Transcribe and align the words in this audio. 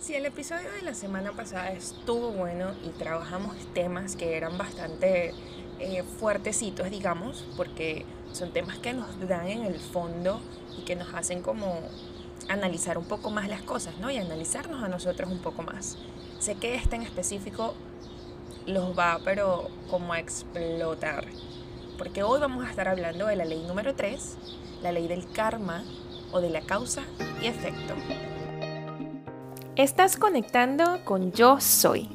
Si 0.00 0.14
el 0.14 0.24
episodio 0.24 0.72
de 0.72 0.80
la 0.80 0.94
semana 0.94 1.32
pasada 1.32 1.72
estuvo 1.72 2.30
bueno 2.30 2.72
y 2.82 2.88
trabajamos 2.88 3.54
temas 3.74 4.16
que 4.16 4.34
eran 4.34 4.56
bastante 4.56 5.34
eh, 5.78 6.02
fuertecitos, 6.18 6.90
digamos, 6.90 7.44
porque 7.54 8.06
son 8.32 8.50
temas 8.50 8.78
que 8.78 8.94
nos 8.94 9.06
dan 9.28 9.46
en 9.48 9.62
el 9.62 9.78
fondo 9.78 10.40
y 10.78 10.86
que 10.86 10.96
nos 10.96 11.12
hacen 11.12 11.42
como 11.42 11.80
analizar 12.48 12.96
un 12.96 13.04
poco 13.04 13.30
más 13.30 13.50
las 13.50 13.60
cosas, 13.60 13.98
¿no? 13.98 14.10
Y 14.10 14.16
analizarnos 14.16 14.82
a 14.82 14.88
nosotros 14.88 15.30
un 15.30 15.40
poco 15.40 15.62
más. 15.62 15.98
Sé 16.38 16.54
que 16.54 16.76
este 16.76 16.96
en 16.96 17.02
específico 17.02 17.74
los 18.64 18.98
va, 18.98 19.20
pero 19.22 19.68
como 19.90 20.14
a 20.14 20.18
explotar. 20.18 21.26
Porque 21.98 22.22
hoy 22.22 22.40
vamos 22.40 22.66
a 22.66 22.70
estar 22.70 22.88
hablando 22.88 23.26
de 23.26 23.36
la 23.36 23.44
ley 23.44 23.62
número 23.68 23.94
3, 23.94 24.38
la 24.82 24.92
ley 24.92 25.08
del 25.08 25.30
karma 25.30 25.84
o 26.32 26.40
de 26.40 26.48
la 26.48 26.62
causa 26.62 27.02
y 27.42 27.48
efecto. 27.48 27.94
Estás 29.76 30.16
conectando 30.16 31.04
con 31.04 31.30
Yo 31.30 31.60
Soy, 31.60 32.08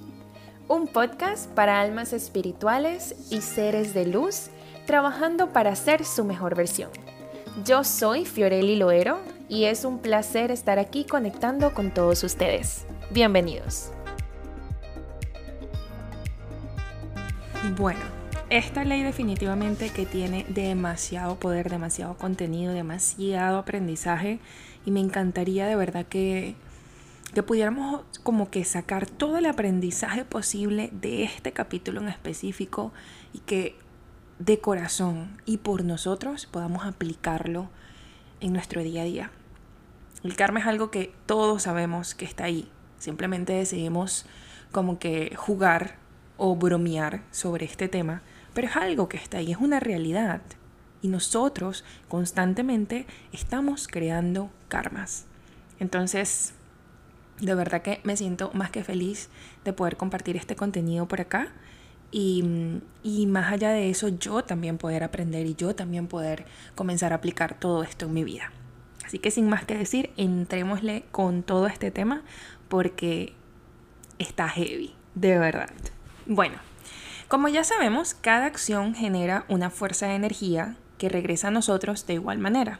un 0.67 0.87
podcast 0.87 1.49
para 1.51 1.79
almas 1.79 2.11
espirituales 2.11 3.15
y 3.31 3.39
seres 3.39 3.93
de 3.93 4.05
luz 4.05 4.49
trabajando 4.85 5.53
para 5.53 5.73
ser 5.77 6.03
su 6.03 6.25
mejor 6.25 6.53
versión. 6.53 6.89
Yo 7.63 7.85
soy 7.85 8.25
Fiorelli 8.25 8.75
Loero 8.75 9.19
y 9.47 9.65
es 9.65 9.85
un 9.85 9.99
placer 9.99 10.51
estar 10.51 10.79
aquí 10.79 11.05
conectando 11.05 11.73
con 11.73 11.93
todos 11.93 12.25
ustedes. 12.25 12.85
Bienvenidos. 13.11 13.89
Bueno, 17.77 18.01
esta 18.49 18.83
ley 18.83 19.01
definitivamente 19.01 19.91
que 19.91 20.05
tiene 20.05 20.45
demasiado 20.49 21.35
poder, 21.35 21.69
demasiado 21.69 22.15
contenido, 22.15 22.73
demasiado 22.73 23.57
aprendizaje 23.57 24.39
y 24.85 24.91
me 24.91 24.99
encantaría 24.99 25.67
de 25.67 25.77
verdad 25.77 26.05
que 26.05 26.55
que 27.35 27.43
pudiéramos 27.43 28.05
como 28.23 28.49
que 28.49 28.63
sacar 28.63 29.07
todo 29.07 29.37
el 29.37 29.45
aprendizaje 29.45 30.23
posible 30.23 30.89
de 30.93 31.25
este 31.25 31.51
capítulo 31.51 31.99
en 31.99 32.07
específico 32.07 32.93
y 33.33 33.39
que 33.39 33.75
de 34.39 34.59
corazón 34.59 35.41
y 35.45 35.57
por 35.57 35.83
nosotros 35.83 36.45
podamos 36.45 36.85
aplicarlo 36.85 37.69
en 38.39 38.53
nuestro 38.53 38.81
día 38.83 39.01
a 39.01 39.05
día. 39.05 39.31
El 40.23 40.37
karma 40.37 40.61
es 40.61 40.65
algo 40.65 40.91
que 40.91 41.13
todos 41.25 41.63
sabemos 41.63 42.15
que 42.15 42.23
está 42.23 42.45
ahí. 42.45 42.71
Simplemente 42.99 43.51
decidimos 43.51 44.25
como 44.71 44.97
que 44.97 45.35
jugar 45.35 45.97
o 46.37 46.55
bromear 46.55 47.21
sobre 47.31 47.65
este 47.65 47.89
tema, 47.89 48.21
pero 48.53 48.69
es 48.69 48.77
algo 48.77 49.09
que 49.09 49.17
está 49.17 49.39
ahí, 49.39 49.51
es 49.51 49.57
una 49.57 49.81
realidad. 49.81 50.41
Y 51.01 51.09
nosotros 51.09 51.83
constantemente 52.07 53.05
estamos 53.33 53.89
creando 53.89 54.49
karmas. 54.69 55.25
Entonces, 55.79 56.54
de 57.39 57.55
verdad 57.55 57.81
que 57.81 57.99
me 58.03 58.17
siento 58.17 58.51
más 58.53 58.71
que 58.71 58.83
feliz 58.83 59.29
de 59.63 59.73
poder 59.73 59.97
compartir 59.97 60.37
este 60.37 60.55
contenido 60.55 61.07
por 61.07 61.21
acá. 61.21 61.49
Y, 62.11 62.81
y, 63.03 63.25
más 63.25 63.51
allá 63.51 63.71
de 63.71 63.89
eso, 63.89 64.07
yo 64.07 64.43
también 64.43 64.77
poder 64.77 65.03
aprender 65.03 65.45
y 65.45 65.55
yo 65.55 65.75
también 65.75 66.07
poder 66.07 66.45
comenzar 66.75 67.11
a 67.11 67.17
aplicar 67.17 67.59
todo 67.59 67.83
esto 67.83 68.05
en 68.05 68.13
mi 68.13 68.23
vida. 68.23 68.51
Así 69.05 69.19
que 69.19 69.31
sin 69.31 69.49
más 69.49 69.65
que 69.65 69.77
decir, 69.77 70.11
entrémosle 70.15 71.03
con 71.11 71.43
todo 71.43 71.67
este 71.67 71.91
tema 71.91 72.23
porque 72.69 73.33
está 74.17 74.47
heavy, 74.47 74.95
de 75.13 75.37
verdad. 75.37 75.69
Bueno, 76.25 76.57
como 77.27 77.47
ya 77.49 77.63
sabemos, 77.63 78.13
cada 78.13 78.45
acción 78.45 78.95
genera 78.95 79.45
una 79.47 79.69
fuerza 79.69 80.07
de 80.07 80.15
energía 80.15 80.77
que 80.97 81.09
regresa 81.09 81.49
a 81.49 81.51
nosotros 81.51 82.07
de 82.07 82.13
igual 82.13 82.39
manera. 82.39 82.79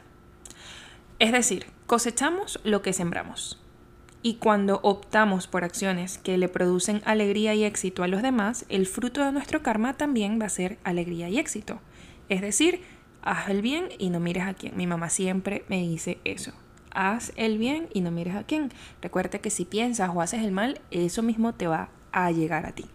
Es 1.18 1.32
decir, 1.32 1.66
cosechamos 1.86 2.60
lo 2.64 2.82
que 2.82 2.92
sembramos. 2.92 3.60
Y 4.26 4.38
cuando 4.38 4.80
optamos 4.82 5.46
por 5.46 5.62
acciones 5.62 6.18
que 6.18 6.36
le 6.36 6.48
producen 6.48 7.00
alegría 7.04 7.54
y 7.54 7.62
éxito 7.62 8.02
a 8.02 8.08
los 8.08 8.22
demás, 8.22 8.66
el 8.68 8.88
fruto 8.88 9.24
de 9.24 9.30
nuestro 9.30 9.62
karma 9.62 9.92
también 9.92 10.40
va 10.40 10.46
a 10.46 10.48
ser 10.48 10.78
alegría 10.82 11.28
y 11.28 11.38
éxito. 11.38 11.78
Es 12.28 12.40
decir, 12.40 12.80
haz 13.22 13.48
el 13.48 13.62
bien 13.62 13.86
y 14.00 14.10
no 14.10 14.18
mires 14.18 14.42
a 14.42 14.54
quién. 14.54 14.76
Mi 14.76 14.88
mamá 14.88 15.10
siempre 15.10 15.64
me 15.68 15.80
dice 15.80 16.18
eso. 16.24 16.50
Haz 16.90 17.32
el 17.36 17.56
bien 17.56 17.86
y 17.94 18.00
no 18.00 18.10
mires 18.10 18.34
a 18.34 18.42
quién. 18.42 18.72
Recuerda 19.00 19.38
que 19.38 19.50
si 19.50 19.64
piensas 19.64 20.10
o 20.12 20.20
haces 20.20 20.42
el 20.42 20.50
mal, 20.50 20.80
eso 20.90 21.22
mismo 21.22 21.52
te 21.52 21.68
va 21.68 21.90
a 22.10 22.28
llegar 22.32 22.66
a 22.66 22.72
ti. 22.72 22.86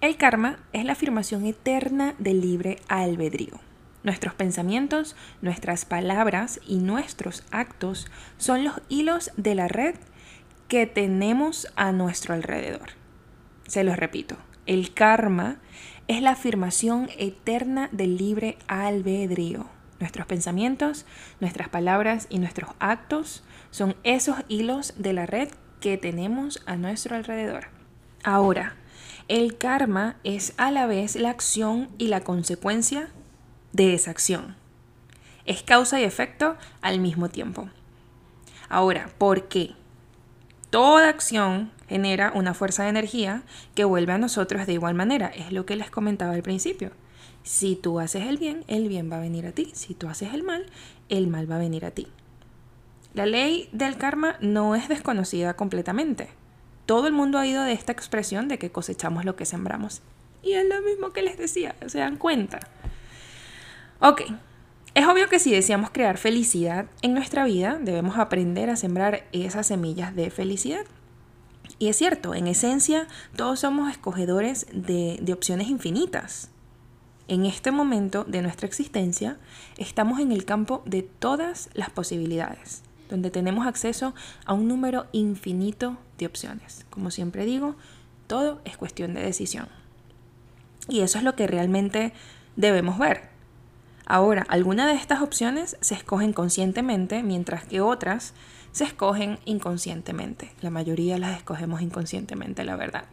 El 0.00 0.16
karma 0.16 0.60
es 0.72 0.86
la 0.86 0.92
afirmación 0.92 1.44
eterna 1.44 2.14
del 2.18 2.40
libre 2.40 2.78
albedrío. 2.88 3.60
Nuestros 4.04 4.34
pensamientos, 4.34 5.16
nuestras 5.40 5.86
palabras 5.86 6.60
y 6.68 6.76
nuestros 6.76 7.42
actos 7.50 8.06
son 8.36 8.62
los 8.62 8.74
hilos 8.90 9.32
de 9.38 9.54
la 9.54 9.66
red 9.66 9.94
que 10.68 10.86
tenemos 10.86 11.68
a 11.74 11.90
nuestro 11.90 12.34
alrededor. 12.34 12.90
Se 13.66 13.82
los 13.82 13.96
repito, 13.96 14.36
el 14.66 14.92
karma 14.92 15.56
es 16.06 16.20
la 16.20 16.32
afirmación 16.32 17.08
eterna 17.18 17.88
del 17.92 18.18
libre 18.18 18.58
albedrío. 18.66 19.70
Nuestros 20.00 20.26
pensamientos, 20.26 21.06
nuestras 21.40 21.70
palabras 21.70 22.26
y 22.28 22.40
nuestros 22.40 22.70
actos 22.80 23.42
son 23.70 23.96
esos 24.04 24.36
hilos 24.48 24.92
de 24.98 25.14
la 25.14 25.24
red 25.24 25.48
que 25.80 25.96
tenemos 25.96 26.62
a 26.66 26.76
nuestro 26.76 27.16
alrededor. 27.16 27.68
Ahora, 28.22 28.76
el 29.28 29.56
karma 29.56 30.16
es 30.24 30.52
a 30.58 30.70
la 30.70 30.84
vez 30.84 31.16
la 31.16 31.30
acción 31.30 31.88
y 31.96 32.08
la 32.08 32.20
consecuencia 32.20 33.08
de 33.74 33.92
esa 33.92 34.10
acción. 34.10 34.56
Es 35.44 35.62
causa 35.62 36.00
y 36.00 36.04
efecto 36.04 36.56
al 36.80 37.00
mismo 37.00 37.28
tiempo. 37.28 37.68
Ahora, 38.70 39.10
¿por 39.18 39.48
qué? 39.48 39.72
Toda 40.70 41.08
acción 41.08 41.70
genera 41.88 42.32
una 42.34 42.54
fuerza 42.54 42.84
de 42.84 42.88
energía 42.88 43.42
que 43.74 43.84
vuelve 43.84 44.12
a 44.14 44.18
nosotros 44.18 44.66
de 44.66 44.72
igual 44.72 44.94
manera. 44.94 45.26
Es 45.26 45.52
lo 45.52 45.66
que 45.66 45.76
les 45.76 45.90
comentaba 45.90 46.32
al 46.32 46.42
principio. 46.42 46.92
Si 47.42 47.76
tú 47.76 48.00
haces 48.00 48.26
el 48.26 48.38
bien, 48.38 48.64
el 48.68 48.88
bien 48.88 49.12
va 49.12 49.18
a 49.18 49.20
venir 49.20 49.46
a 49.46 49.52
ti. 49.52 49.70
Si 49.74 49.94
tú 49.94 50.08
haces 50.08 50.32
el 50.32 50.42
mal, 50.42 50.64
el 51.10 51.26
mal 51.26 51.50
va 51.50 51.56
a 51.56 51.60
venir 51.60 51.84
a 51.84 51.90
ti. 51.90 52.08
La 53.12 53.26
ley 53.26 53.68
del 53.72 53.96
karma 53.96 54.36
no 54.40 54.74
es 54.74 54.88
desconocida 54.88 55.54
completamente. 55.54 56.30
Todo 56.86 57.06
el 57.06 57.12
mundo 57.12 57.38
ha 57.38 57.46
ido 57.46 57.62
de 57.62 57.72
esta 57.72 57.92
expresión 57.92 58.48
de 58.48 58.58
que 58.58 58.70
cosechamos 58.70 59.24
lo 59.24 59.36
que 59.36 59.44
sembramos. 59.44 60.00
Y 60.42 60.52
es 60.52 60.66
lo 60.68 60.80
mismo 60.82 61.12
que 61.12 61.22
les 61.22 61.38
decía, 61.38 61.74
se 61.86 61.98
dan 61.98 62.16
cuenta. 62.16 62.60
Ok, 64.00 64.22
es 64.94 65.06
obvio 65.06 65.28
que 65.28 65.40
si 65.40 65.50
deseamos 65.50 65.90
crear 65.90 66.18
felicidad 66.18 66.86
en 67.02 67.14
nuestra 67.14 67.44
vida, 67.44 67.78
debemos 67.80 68.16
aprender 68.16 68.70
a 68.70 68.76
sembrar 68.76 69.26
esas 69.32 69.66
semillas 69.66 70.14
de 70.14 70.30
felicidad. 70.30 70.84
Y 71.80 71.88
es 71.88 71.96
cierto, 71.96 72.34
en 72.34 72.46
esencia, 72.46 73.08
todos 73.34 73.60
somos 73.60 73.90
escogedores 73.90 74.66
de, 74.72 75.18
de, 75.20 75.32
opciones 75.32 75.68
infinitas. 75.68 76.50
En 77.26 77.44
este 77.44 77.72
momento 77.72 78.22
de 78.24 78.42
nuestra 78.42 78.68
existencia, 78.68 79.38
estamos 79.78 80.20
en 80.20 80.30
el 80.30 80.44
campo 80.44 80.82
de 80.86 81.02
todas 81.02 81.70
las 81.74 81.90
posibilidades, 81.90 82.82
donde 83.08 83.30
tenemos 83.30 83.66
acceso 83.66 84.14
a 84.44 84.52
un 84.52 84.68
número 84.68 85.06
infinito 85.10 85.96
de 86.18 86.26
opciones. 86.26 86.86
Como 86.90 87.10
siempre 87.10 87.44
digo, 87.44 87.74
todo 88.28 88.60
es 88.64 88.76
cuestión 88.76 89.14
de 89.14 89.22
decisión. 89.22 89.66
Y 90.88 91.00
eso 91.00 91.18
es 91.18 91.24
lo 91.24 91.34
que 91.34 91.48
realmente 91.48 92.12
debemos 92.54 92.98
ver. 92.98 93.33
Ahora, 94.06 94.44
algunas 94.48 94.86
de 94.86 94.94
estas 94.94 95.22
opciones 95.22 95.76
se 95.80 95.94
escogen 95.94 96.32
conscientemente, 96.32 97.22
mientras 97.22 97.64
que 97.64 97.80
otras 97.80 98.34
se 98.72 98.84
escogen 98.84 99.38
inconscientemente. 99.44 100.52
La 100.60 100.70
mayoría 100.70 101.18
las 101.18 101.36
escogemos 101.36 101.80
inconscientemente, 101.80 102.64
la 102.64 102.76
verdad. 102.76 103.04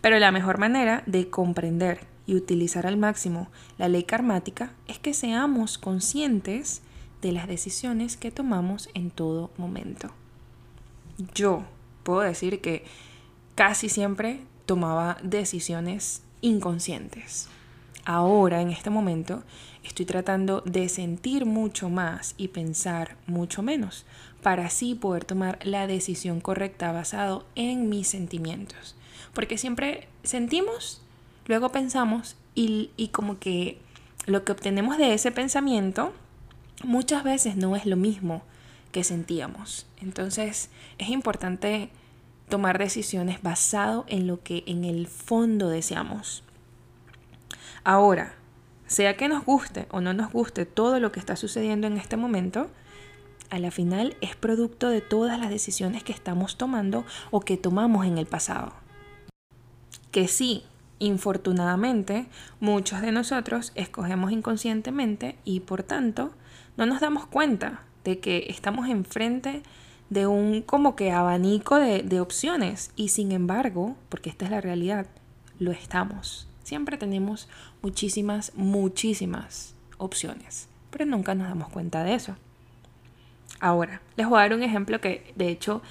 Pero 0.00 0.18
la 0.18 0.30
mejor 0.30 0.58
manera 0.58 1.02
de 1.06 1.28
comprender 1.30 2.00
y 2.26 2.36
utilizar 2.36 2.86
al 2.86 2.96
máximo 2.96 3.48
la 3.76 3.88
ley 3.88 4.04
karmática 4.04 4.72
es 4.86 4.98
que 4.98 5.14
seamos 5.14 5.78
conscientes 5.78 6.82
de 7.22 7.32
las 7.32 7.48
decisiones 7.48 8.16
que 8.16 8.30
tomamos 8.30 8.88
en 8.94 9.10
todo 9.10 9.50
momento. 9.56 10.10
Yo 11.34 11.64
puedo 12.02 12.20
decir 12.20 12.60
que 12.60 12.84
casi 13.54 13.88
siempre 13.88 14.40
tomaba 14.66 15.16
decisiones 15.22 16.22
inconscientes. 16.40 17.48
Ahora, 18.04 18.60
en 18.60 18.70
este 18.70 18.90
momento, 18.90 19.42
estoy 19.84 20.06
tratando 20.06 20.62
de 20.62 20.88
sentir 20.88 21.46
mucho 21.46 21.88
más 21.90 22.34
y 22.36 22.48
pensar 22.48 23.16
mucho 23.26 23.62
menos 23.62 24.04
para 24.42 24.66
así 24.66 24.94
poder 24.94 25.24
tomar 25.24 25.58
la 25.64 25.86
decisión 25.86 26.40
correcta 26.40 26.92
basado 26.92 27.46
en 27.54 27.88
mis 27.88 28.08
sentimientos. 28.08 28.96
Porque 29.32 29.58
siempre 29.58 30.08
sentimos, 30.22 31.02
luego 31.46 31.70
pensamos 31.70 32.36
y, 32.54 32.90
y 32.96 33.08
como 33.08 33.38
que 33.38 33.78
lo 34.26 34.44
que 34.44 34.52
obtenemos 34.52 34.98
de 34.98 35.14
ese 35.14 35.32
pensamiento 35.32 36.12
muchas 36.82 37.24
veces 37.24 37.56
no 37.56 37.76
es 37.76 37.86
lo 37.86 37.96
mismo 37.96 38.42
que 38.92 39.04
sentíamos. 39.04 39.86
Entonces 40.00 40.70
es 40.98 41.08
importante 41.08 41.90
tomar 42.48 42.78
decisiones 42.78 43.42
basado 43.42 44.04
en 44.08 44.26
lo 44.26 44.42
que 44.42 44.62
en 44.66 44.84
el 44.84 45.06
fondo 45.06 45.68
deseamos. 45.68 46.44
Ahora, 47.82 48.34
sea 48.86 49.16
que 49.16 49.28
nos 49.28 49.44
guste 49.44 49.86
o 49.90 50.00
no 50.00 50.14
nos 50.14 50.32
guste 50.32 50.66
todo 50.66 51.00
lo 51.00 51.12
que 51.12 51.20
está 51.20 51.36
sucediendo 51.36 51.86
en 51.86 51.96
este 51.96 52.16
momento, 52.16 52.70
a 53.50 53.58
la 53.58 53.70
final 53.70 54.16
es 54.20 54.36
producto 54.36 54.88
de 54.88 55.00
todas 55.00 55.38
las 55.38 55.50
decisiones 55.50 56.02
que 56.02 56.12
estamos 56.12 56.56
tomando 56.56 57.04
o 57.30 57.40
que 57.40 57.56
tomamos 57.56 58.06
en 58.06 58.18
el 58.18 58.26
pasado. 58.26 58.72
Que 60.10 60.28
sí, 60.28 60.64
infortunadamente, 60.98 62.26
muchos 62.60 63.00
de 63.00 63.12
nosotros 63.12 63.72
escogemos 63.74 64.32
inconscientemente 64.32 65.36
y 65.44 65.60
por 65.60 65.82
tanto 65.82 66.32
no 66.76 66.86
nos 66.86 67.00
damos 67.00 67.26
cuenta 67.26 67.82
de 68.04 68.18
que 68.18 68.46
estamos 68.48 68.88
enfrente 68.88 69.62
de 70.10 70.26
un 70.26 70.62
como 70.62 70.96
que 70.96 71.12
abanico 71.12 71.76
de, 71.76 72.02
de 72.02 72.20
opciones 72.20 72.90
y 72.96 73.08
sin 73.08 73.32
embargo, 73.32 73.96
porque 74.08 74.30
esta 74.30 74.44
es 74.44 74.50
la 74.50 74.60
realidad, 74.60 75.06
lo 75.58 75.72
estamos. 75.72 76.48
Siempre 76.64 76.96
tenemos 76.96 77.48
muchísimas, 77.82 78.52
muchísimas 78.56 79.74
opciones, 79.98 80.66
pero 80.90 81.04
nunca 81.04 81.34
nos 81.34 81.48
damos 81.48 81.68
cuenta 81.68 82.02
de 82.02 82.14
eso. 82.14 82.36
Ahora, 83.60 84.00
les 84.16 84.26
voy 84.26 84.38
a 84.38 84.42
dar 84.42 84.54
un 84.54 84.62
ejemplo 84.62 85.00
que 85.00 85.32
de 85.36 85.48
hecho 85.48 85.82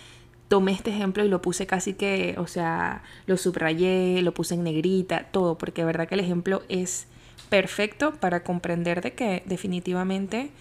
tomé 0.48 0.74
este 0.74 0.92
ejemplo 0.92 1.24
y 1.24 1.30
lo 1.30 1.42
puse 1.42 1.66
casi 1.66 1.94
que, 1.94 2.36
o 2.38 2.48
sea, 2.48 3.04
lo 3.26 3.38
subrayé, 3.38 4.22
lo 4.22 4.34
puse 4.34 4.56
en 4.56 4.64
negrita, 4.64 5.26
todo, 5.32 5.58
porque 5.58 5.82
de 5.82 5.86
verdad 5.86 6.08
que 6.08 6.16
el 6.16 6.22
ejemplo 6.22 6.64
es 6.70 7.08
perfecto 7.50 8.16
para 8.16 8.44
comprender 8.44 9.02
de 9.02 9.14
que 9.14 9.44
definitivamente 9.46 10.52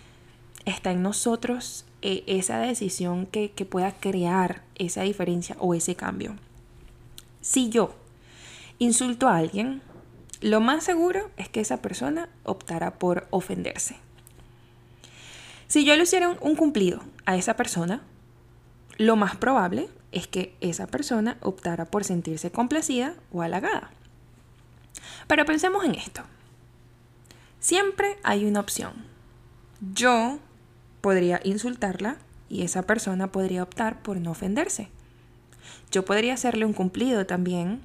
está 0.65 0.93
en 0.93 1.03
nosotros 1.03 1.85
eh, 2.03 2.23
esa 2.27 2.59
decisión 2.59 3.27
que, 3.27 3.51
que 3.51 3.65
pueda 3.65 3.93
crear 3.93 4.63
esa 4.77 5.03
diferencia 5.03 5.57
o 5.59 5.75
ese 5.75 5.95
cambio. 5.95 6.37
Si 7.41 7.71
yo 7.71 7.95
insulto 8.79 9.29
a 9.29 9.37
alguien, 9.37 9.83
lo 10.43 10.61
más 10.61 10.85
seguro 10.85 11.31
es 11.37 11.49
que 11.49 11.61
esa 11.61 11.79
persona 11.79 12.29
optará 12.45 12.99
por 12.99 13.27
ofenderse. 13.31 13.97
Si 15.69 15.85
yo 15.85 15.97
le 15.97 16.03
hiciera 16.03 16.29
un 16.29 16.57
cumplido 16.57 17.01
a 17.25 17.37
esa 17.37 17.57
persona, 17.57 18.03
lo 18.99 19.17
más 19.17 19.37
probable 19.37 19.89
es 20.11 20.27
que 20.27 20.55
esa 20.61 20.87
persona 20.87 21.39
optara 21.41 21.87
por 21.87 22.05
sentirse 22.05 22.51
complacida 22.51 23.15
o 23.33 23.41
halagada. 23.41 23.91
Pero 25.29 25.47
pensemos 25.47 25.85
en 25.85 25.95
esto. 25.95 26.23
Siempre 27.61 28.19
hay 28.23 28.45
una 28.45 28.61
opción. 28.61 28.93
Yo 29.95 30.39
podría 31.01 31.41
insultarla 31.45 32.17
y 32.49 32.65
esa 32.65 32.83
persona 32.83 33.33
podría 33.33 33.63
optar 33.63 34.03
por 34.03 34.19
no 34.19 34.33
ofenderse. 34.33 34.89
Yo 35.91 36.05
podría 36.05 36.35
hacerle 36.35 36.65
un 36.65 36.73
cumplido 36.73 37.27
también 37.27 37.83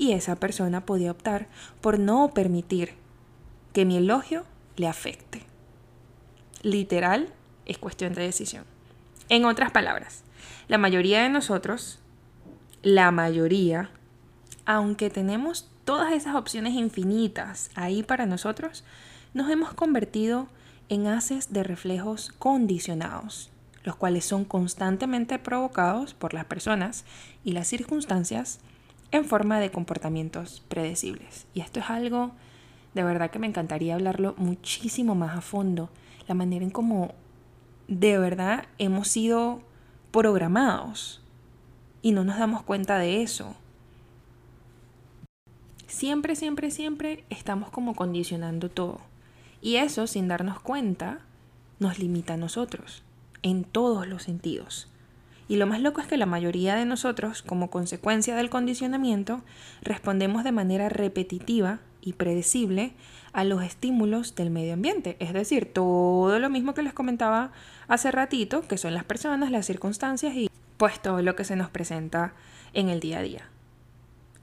y 0.00 0.12
esa 0.12 0.34
persona 0.36 0.84
podría 0.84 1.12
optar 1.12 1.46
por 1.80 1.98
no 1.98 2.32
permitir 2.34 2.94
que 3.72 3.84
mi 3.84 3.98
elogio 3.98 4.44
le 4.76 4.88
afecte 4.88 5.50
literal 6.62 7.28
es 7.66 7.78
cuestión 7.78 8.12
de 8.14 8.22
decisión. 8.22 8.64
En 9.28 9.44
otras 9.44 9.70
palabras, 9.70 10.24
la 10.68 10.78
mayoría 10.78 11.22
de 11.22 11.28
nosotros, 11.28 11.98
la 12.82 13.10
mayoría, 13.10 13.90
aunque 14.66 15.10
tenemos 15.10 15.70
todas 15.84 16.12
esas 16.12 16.34
opciones 16.34 16.74
infinitas 16.74 17.70
ahí 17.74 18.02
para 18.02 18.26
nosotros, 18.26 18.84
nos 19.34 19.50
hemos 19.50 19.72
convertido 19.74 20.48
en 20.88 21.06
haces 21.06 21.52
de 21.52 21.62
reflejos 21.62 22.32
condicionados, 22.38 23.50
los 23.84 23.96
cuales 23.96 24.24
son 24.24 24.44
constantemente 24.44 25.38
provocados 25.38 26.14
por 26.14 26.34
las 26.34 26.44
personas 26.44 27.04
y 27.44 27.52
las 27.52 27.68
circunstancias 27.68 28.58
en 29.12 29.24
forma 29.24 29.60
de 29.60 29.70
comportamientos 29.70 30.62
predecibles. 30.68 31.46
Y 31.54 31.60
esto 31.60 31.80
es 31.80 31.90
algo 31.90 32.32
de 32.94 33.04
verdad 33.04 33.30
que 33.30 33.38
me 33.38 33.46
encantaría 33.46 33.94
hablarlo 33.94 34.34
muchísimo 34.36 35.14
más 35.14 35.36
a 35.36 35.40
fondo, 35.40 35.90
la 36.26 36.34
manera 36.34 36.64
en 36.64 36.70
cómo 36.70 37.14
de 37.88 38.18
verdad 38.18 38.66
hemos 38.78 39.08
sido 39.08 39.62
programados 40.10 41.22
y 42.02 42.12
no 42.12 42.24
nos 42.24 42.38
damos 42.38 42.62
cuenta 42.62 42.98
de 42.98 43.22
eso. 43.22 43.54
Siempre, 45.86 46.36
siempre, 46.36 46.70
siempre 46.70 47.24
estamos 47.30 47.70
como 47.70 47.94
condicionando 47.94 48.70
todo. 48.70 49.00
Y 49.60 49.76
eso, 49.76 50.06
sin 50.06 50.28
darnos 50.28 50.60
cuenta, 50.60 51.20
nos 51.78 51.98
limita 51.98 52.34
a 52.34 52.38
nosotros, 52.38 53.02
en 53.42 53.64
todos 53.64 54.06
los 54.06 54.22
sentidos. 54.22 54.89
Y 55.50 55.56
lo 55.56 55.66
más 55.66 55.80
loco 55.80 56.00
es 56.00 56.06
que 56.06 56.16
la 56.16 56.26
mayoría 56.26 56.76
de 56.76 56.84
nosotros, 56.84 57.42
como 57.42 57.70
consecuencia 57.70 58.36
del 58.36 58.50
condicionamiento, 58.50 59.42
respondemos 59.82 60.44
de 60.44 60.52
manera 60.52 60.88
repetitiva 60.88 61.80
y 62.00 62.12
predecible 62.12 62.92
a 63.32 63.42
los 63.42 63.64
estímulos 63.64 64.36
del 64.36 64.50
medio 64.50 64.74
ambiente. 64.74 65.16
Es 65.18 65.32
decir, 65.32 65.72
todo 65.72 66.38
lo 66.38 66.50
mismo 66.50 66.72
que 66.72 66.84
les 66.84 66.92
comentaba 66.92 67.50
hace 67.88 68.12
ratito, 68.12 68.62
que 68.68 68.78
son 68.78 68.94
las 68.94 69.02
personas, 69.02 69.50
las 69.50 69.66
circunstancias 69.66 70.36
y 70.36 70.48
pues 70.76 71.02
todo 71.02 71.20
lo 71.20 71.34
que 71.34 71.42
se 71.42 71.56
nos 71.56 71.68
presenta 71.68 72.32
en 72.72 72.88
el 72.88 73.00
día 73.00 73.18
a 73.18 73.22
día. 73.22 73.48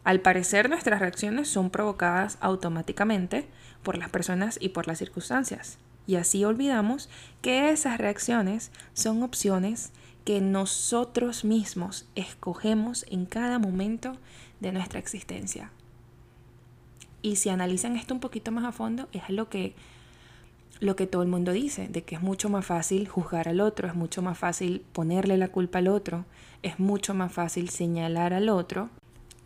Al 0.03 0.19
parecer 0.19 0.69
nuestras 0.69 0.99
reacciones 0.99 1.47
son 1.47 1.69
provocadas 1.69 2.37
automáticamente 2.41 3.47
por 3.81 3.97
las 3.97 4.09
personas 4.09 4.57
y 4.59 4.69
por 4.69 4.87
las 4.87 4.97
circunstancias. 4.97 5.77
Y 6.05 6.17
así 6.17 6.43
olvidamos 6.43 7.09
que 7.41 7.69
esas 7.69 7.97
reacciones 7.97 8.71
son 8.93 9.23
opciones 9.23 9.93
que 10.27 10.41
nosotros 10.41 11.45
mismos 11.45 12.05
escogemos 12.15 13.05
en 13.09 13.25
cada 13.25 13.59
momento 13.59 14.17
de 14.59 14.73
nuestra 14.73 14.99
existencia. 14.99 15.71
Y 17.21 17.37
si 17.37 17.47
analizan 17.47 17.95
esto 17.95 18.13
un 18.13 18.19
poquito 18.19 18.51
más 18.51 18.65
a 18.65 18.73
fondo, 18.73 19.07
es 19.13 19.29
lo 19.29 19.47
que, 19.47 19.73
lo 20.81 20.97
que 20.97 21.07
todo 21.07 21.21
el 21.21 21.29
mundo 21.29 21.53
dice, 21.53 21.87
de 21.87 22.03
que 22.03 22.15
es 22.15 22.21
mucho 22.21 22.49
más 22.49 22.65
fácil 22.65 23.07
juzgar 23.07 23.47
al 23.47 23.61
otro, 23.61 23.87
es 23.87 23.95
mucho 23.95 24.21
más 24.21 24.37
fácil 24.37 24.83
ponerle 24.91 25.37
la 25.37 25.47
culpa 25.47 25.79
al 25.79 25.87
otro, 25.87 26.25
es 26.61 26.77
mucho 26.77 27.13
más 27.13 27.31
fácil 27.31 27.69
señalar 27.69 28.33
al 28.33 28.49
otro 28.49 28.89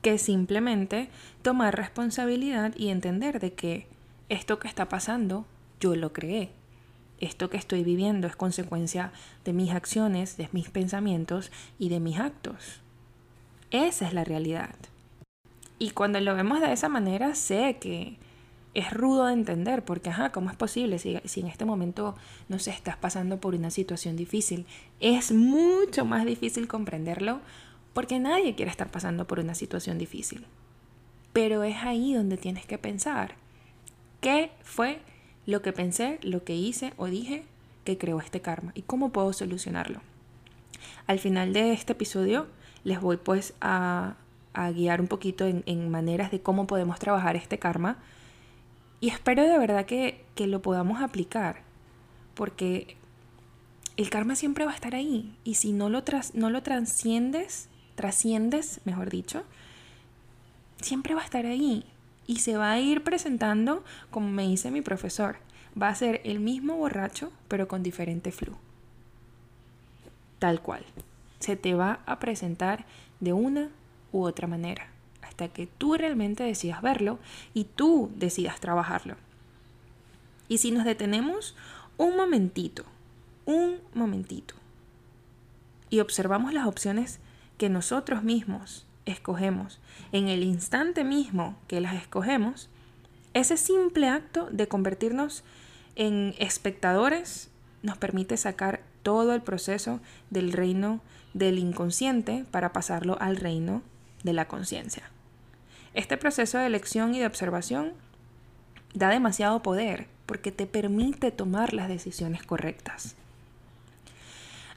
que 0.01 0.17
simplemente 0.17 1.09
tomar 1.43 1.77
responsabilidad 1.77 2.73
y 2.75 2.87
entender 2.87 3.39
de 3.39 3.53
que 3.53 3.85
esto 4.29 4.57
que 4.57 4.67
está 4.67 4.89
pasando 4.89 5.45
yo 5.79 5.95
lo 5.95 6.11
creé. 6.11 6.49
Esto 7.21 7.51
que 7.51 7.57
estoy 7.57 7.83
viviendo 7.83 8.27
es 8.27 8.35
consecuencia 8.35 9.13
de 9.45 9.53
mis 9.53 9.71
acciones, 9.71 10.37
de 10.37 10.49
mis 10.51 10.69
pensamientos 10.69 11.51
y 11.77 11.89
de 11.89 11.99
mis 11.99 12.19
actos. 12.19 12.81
Esa 13.69 14.07
es 14.07 14.13
la 14.13 14.23
realidad. 14.23 14.75
Y 15.77 15.91
cuando 15.91 16.19
lo 16.19 16.35
vemos 16.35 16.61
de 16.61 16.73
esa 16.73 16.89
manera, 16.89 17.35
sé 17.35 17.77
que 17.79 18.17
es 18.73 18.91
rudo 18.91 19.27
de 19.27 19.33
entender, 19.33 19.85
porque, 19.85 20.09
ajá, 20.09 20.31
¿cómo 20.31 20.49
es 20.49 20.55
posible 20.55 20.97
si, 20.97 21.19
si 21.25 21.41
en 21.41 21.47
este 21.47 21.63
momento, 21.63 22.15
no 22.49 22.57
sé, 22.57 22.71
estás 22.71 22.97
pasando 22.97 23.39
por 23.39 23.53
una 23.53 23.69
situación 23.69 24.15
difícil? 24.15 24.65
Es 24.99 25.31
mucho 25.31 26.05
más 26.05 26.25
difícil 26.25 26.67
comprenderlo 26.67 27.39
porque 27.93 28.19
nadie 28.19 28.55
quiere 28.55 28.71
estar 28.71 28.89
pasando 28.89 29.27
por 29.27 29.39
una 29.39 29.53
situación 29.53 29.99
difícil. 29.99 30.45
Pero 31.33 31.61
es 31.63 31.77
ahí 31.77 32.13
donde 32.15 32.37
tienes 32.37 32.65
que 32.65 32.79
pensar, 32.79 33.35
¿qué 34.21 34.51
fue 34.63 35.01
lo 35.51 35.61
que 35.61 35.73
pensé, 35.73 36.19
lo 36.23 36.43
que 36.43 36.55
hice 36.55 36.93
o 36.97 37.05
dije 37.05 37.43
que 37.83 37.97
creó 37.97 38.19
este 38.19 38.41
karma? 38.41 38.71
¿Y 38.73 38.81
cómo 38.81 39.11
puedo 39.11 39.33
solucionarlo? 39.33 40.01
Al 41.07 41.19
final 41.19 41.53
de 41.53 41.73
este 41.73 41.93
episodio 41.93 42.47
les 42.83 42.99
voy 42.99 43.17
pues 43.17 43.53
a 43.61 44.15
a 44.53 44.71
guiar 44.71 45.01
un 45.01 45.07
poquito 45.07 45.45
en, 45.45 45.89
maneras 45.89 46.31
de 46.31 46.41
cómo 46.41 46.67
podemos 46.67 46.99
trabajar 46.99 47.35
este 47.35 47.59
karma. 47.59 47.97
Y 48.99 49.09
espero 49.09 49.43
de 49.43 49.57
verdad 49.57 49.85
que, 49.85 50.25
lo 50.37 50.61
podamos 50.63 51.01
aplicar, 51.03 51.61
porque 52.33 52.97
el 53.95 54.09
karma 54.09 54.35
siempre 54.35 54.65
va 54.65 54.71
a 54.71 54.75
estar 54.75 54.95
ahí. 54.95 55.37
Y 55.43 55.55
si 55.55 55.71
no 55.71 55.87
lo, 55.87 56.03
tras, 56.03 56.33
no 56.33 56.49
lo 56.49 56.63
trasciendes, 56.63 57.69
trasciendes, 57.95 58.81
mejor 58.85 59.11
dicho, 59.11 59.43
siempre 60.81 61.13
va 61.13 61.21
a 61.21 61.25
estar 61.25 61.45
ahí. 61.45 61.85
Y 62.27 62.39
se 62.39 62.57
va 62.57 62.71
a 62.71 62.79
ir 62.79 63.03
presentando, 63.03 63.83
como 64.09 64.29
me 64.29 64.47
dice 64.47 64.71
mi 64.71 64.81
profesor, 64.81 65.37
va 65.79 65.89
a 65.89 65.95
ser 65.95 66.21
el 66.23 66.39
mismo 66.39 66.75
borracho, 66.75 67.31
pero 67.47 67.67
con 67.67 67.83
diferente 67.83 68.31
flu. 68.31 68.53
Tal 70.39 70.61
cual. 70.61 70.85
Se 71.39 71.55
te 71.55 71.73
va 71.73 72.01
a 72.05 72.19
presentar 72.19 72.85
de 73.19 73.33
una 73.33 73.69
u 74.11 74.23
otra 74.23 74.47
manera, 74.47 74.87
hasta 75.21 75.47
que 75.47 75.67
tú 75.67 75.95
realmente 75.95 76.43
decidas 76.43 76.81
verlo 76.81 77.19
y 77.53 77.63
tú 77.63 78.11
decidas 78.15 78.59
trabajarlo. 78.59 79.15
Y 80.47 80.59
si 80.59 80.71
nos 80.71 80.85
detenemos 80.85 81.55
un 81.97 82.15
momentito, 82.15 82.83
un 83.45 83.79
momentito, 83.93 84.55
y 85.89 85.99
observamos 85.99 86.53
las 86.53 86.67
opciones 86.67 87.19
que 87.57 87.69
nosotros 87.69 88.23
mismos 88.23 88.85
escogemos 89.11 89.79
en 90.11 90.27
el 90.27 90.43
instante 90.43 91.03
mismo 91.03 91.55
que 91.67 91.81
las 91.81 91.95
escogemos, 91.95 92.69
ese 93.33 93.57
simple 93.57 94.09
acto 94.09 94.49
de 94.51 94.67
convertirnos 94.67 95.43
en 95.95 96.35
espectadores 96.37 97.49
nos 97.83 97.97
permite 97.97 98.37
sacar 98.37 98.81
todo 99.03 99.33
el 99.33 99.41
proceso 99.41 99.99
del 100.29 100.51
reino 100.53 101.01
del 101.33 101.59
inconsciente 101.59 102.45
para 102.51 102.73
pasarlo 102.73 103.17
al 103.19 103.37
reino 103.37 103.81
de 104.23 104.33
la 104.33 104.47
conciencia. 104.47 105.09
Este 105.93 106.17
proceso 106.17 106.57
de 106.57 106.65
elección 106.65 107.15
y 107.15 107.19
de 107.19 107.25
observación 107.25 107.93
da 108.93 109.09
demasiado 109.09 109.61
poder 109.61 110.07
porque 110.25 110.51
te 110.51 110.65
permite 110.65 111.31
tomar 111.31 111.73
las 111.73 111.87
decisiones 111.87 112.43
correctas. 112.43 113.15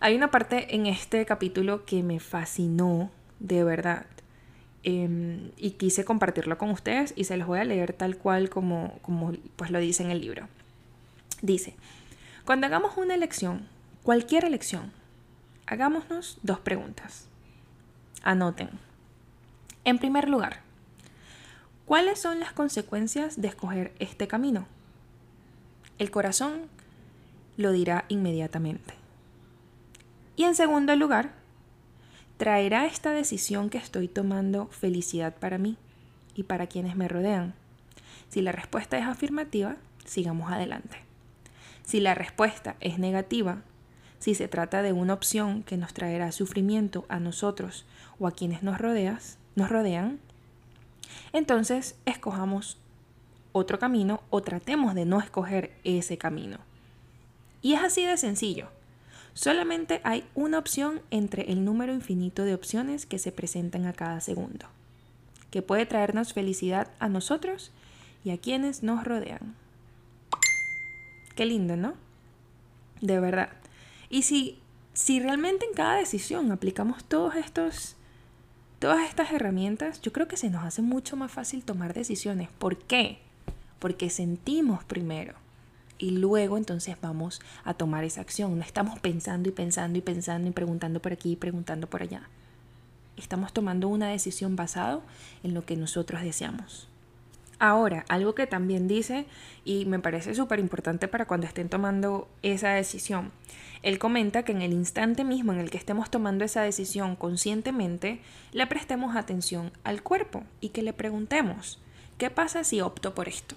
Hay 0.00 0.14
una 0.16 0.30
parte 0.30 0.74
en 0.74 0.86
este 0.86 1.24
capítulo 1.24 1.84
que 1.84 2.02
me 2.02 2.20
fascinó 2.20 3.10
de 3.38 3.64
verdad 3.64 4.06
em, 4.84 5.50
y 5.56 5.72
quise 5.72 6.04
compartirlo 6.04 6.58
con 6.58 6.70
ustedes 6.70 7.12
y 7.16 7.24
se 7.24 7.36
los 7.36 7.46
voy 7.46 7.58
a 7.58 7.64
leer 7.64 7.92
tal 7.92 8.16
cual 8.16 8.50
como, 8.50 8.98
como 9.02 9.32
pues 9.56 9.70
lo 9.70 9.78
dice 9.78 10.02
en 10.02 10.10
el 10.10 10.20
libro. 10.20 10.48
Dice, 11.42 11.74
cuando 12.44 12.66
hagamos 12.66 12.96
una 12.96 13.14
elección, 13.14 13.66
cualquier 14.02 14.44
elección, 14.44 14.92
hagámonos 15.66 16.38
dos 16.42 16.60
preguntas. 16.60 17.26
Anoten. 18.22 18.70
En 19.84 19.98
primer 19.98 20.28
lugar, 20.28 20.60
¿cuáles 21.86 22.18
son 22.18 22.40
las 22.40 22.52
consecuencias 22.52 23.40
de 23.40 23.48
escoger 23.48 23.92
este 23.98 24.28
camino? 24.28 24.66
El 25.98 26.10
corazón 26.10 26.68
lo 27.56 27.72
dirá 27.72 28.04
inmediatamente. 28.08 28.94
Y 30.36 30.44
en 30.44 30.54
segundo 30.54 30.96
lugar, 30.96 31.32
¿traerá 32.36 32.86
esta 32.86 33.12
decisión 33.12 33.70
que 33.70 33.78
estoy 33.78 34.08
tomando 34.08 34.66
felicidad 34.68 35.34
para 35.34 35.58
mí 35.58 35.76
y 36.34 36.44
para 36.44 36.66
quienes 36.66 36.96
me 36.96 37.08
rodean? 37.08 37.54
Si 38.28 38.42
la 38.42 38.52
respuesta 38.52 38.98
es 38.98 39.06
afirmativa, 39.06 39.76
sigamos 40.04 40.50
adelante. 40.50 40.98
Si 41.84 42.00
la 42.00 42.14
respuesta 42.14 42.76
es 42.80 42.98
negativa, 42.98 43.62
si 44.18 44.34
se 44.34 44.48
trata 44.48 44.82
de 44.82 44.92
una 44.92 45.12
opción 45.12 45.62
que 45.62 45.76
nos 45.76 45.92
traerá 45.92 46.32
sufrimiento 46.32 47.04
a 47.08 47.20
nosotros 47.20 47.84
o 48.18 48.26
a 48.26 48.32
quienes 48.32 48.62
nos, 48.62 48.78
nos 49.54 49.68
rodean, 49.68 50.18
entonces 51.32 51.96
escojamos 52.06 52.78
otro 53.52 53.78
camino 53.78 54.22
o 54.30 54.42
tratemos 54.42 54.94
de 54.94 55.04
no 55.04 55.20
escoger 55.20 55.72
ese 55.84 56.18
camino. 56.18 56.58
Y 57.62 57.74
es 57.74 57.82
así 57.82 58.04
de 58.04 58.16
sencillo. 58.16 58.68
Solamente 59.34 60.00
hay 60.04 60.24
una 60.36 60.58
opción 60.58 61.02
entre 61.10 61.50
el 61.50 61.64
número 61.64 61.92
infinito 61.92 62.44
de 62.44 62.54
opciones 62.54 63.04
que 63.04 63.18
se 63.18 63.32
presentan 63.32 63.84
a 63.84 63.92
cada 63.92 64.20
segundo, 64.20 64.66
que 65.50 65.60
puede 65.60 65.86
traernos 65.86 66.32
felicidad 66.32 66.92
a 67.00 67.08
nosotros 67.08 67.72
y 68.24 68.30
a 68.30 68.38
quienes 68.38 68.84
nos 68.84 69.02
rodean. 69.02 69.56
Qué 71.34 71.46
lindo, 71.46 71.76
¿no? 71.76 71.94
De 73.00 73.18
verdad. 73.18 73.50
Y 74.08 74.22
si, 74.22 74.60
si 74.92 75.18
realmente 75.18 75.66
en 75.66 75.74
cada 75.74 75.96
decisión 75.96 76.52
aplicamos 76.52 77.04
todos 77.04 77.34
estos, 77.34 77.96
todas 78.78 79.08
estas 79.08 79.32
herramientas, 79.32 80.00
yo 80.00 80.12
creo 80.12 80.28
que 80.28 80.36
se 80.36 80.48
nos 80.48 80.62
hace 80.62 80.80
mucho 80.80 81.16
más 81.16 81.32
fácil 81.32 81.64
tomar 81.64 81.92
decisiones. 81.92 82.50
¿Por 82.60 82.78
qué? 82.78 83.18
Porque 83.80 84.10
sentimos 84.10 84.84
primero 84.84 85.43
y 85.98 86.10
luego 86.10 86.56
entonces 86.56 86.96
vamos 87.00 87.40
a 87.64 87.74
tomar 87.74 88.04
esa 88.04 88.20
acción. 88.20 88.56
No 88.58 88.64
estamos 88.64 88.98
pensando 88.98 89.48
y 89.48 89.52
pensando 89.52 89.98
y 89.98 90.02
pensando 90.02 90.48
y 90.48 90.52
preguntando 90.52 91.00
por 91.00 91.12
aquí 91.12 91.32
y 91.32 91.36
preguntando 91.36 91.88
por 91.88 92.02
allá. 92.02 92.28
Estamos 93.16 93.52
tomando 93.52 93.88
una 93.88 94.08
decisión 94.08 94.56
basado 94.56 95.02
en 95.42 95.54
lo 95.54 95.64
que 95.64 95.76
nosotros 95.76 96.22
deseamos. 96.22 96.88
Ahora, 97.60 98.04
algo 98.08 98.34
que 98.34 98.46
también 98.46 98.88
dice 98.88 99.26
y 99.64 99.84
me 99.84 100.00
parece 100.00 100.34
súper 100.34 100.58
importante 100.58 101.06
para 101.06 101.26
cuando 101.26 101.46
estén 101.46 101.68
tomando 101.68 102.28
esa 102.42 102.70
decisión, 102.70 103.30
él 103.82 103.98
comenta 103.98 104.42
que 104.42 104.52
en 104.52 104.62
el 104.62 104.72
instante 104.72 105.24
mismo 105.24 105.52
en 105.52 105.60
el 105.60 105.70
que 105.70 105.78
estemos 105.78 106.10
tomando 106.10 106.44
esa 106.44 106.62
decisión 106.62 107.14
conscientemente, 107.16 108.20
le 108.52 108.66
prestemos 108.66 109.14
atención 109.14 109.70
al 109.84 110.02
cuerpo 110.02 110.42
y 110.60 110.70
que 110.70 110.82
le 110.82 110.92
preguntemos, 110.92 111.78
¿qué 112.18 112.28
pasa 112.28 112.64
si 112.64 112.80
opto 112.80 113.14
por 113.14 113.28
esto? 113.28 113.56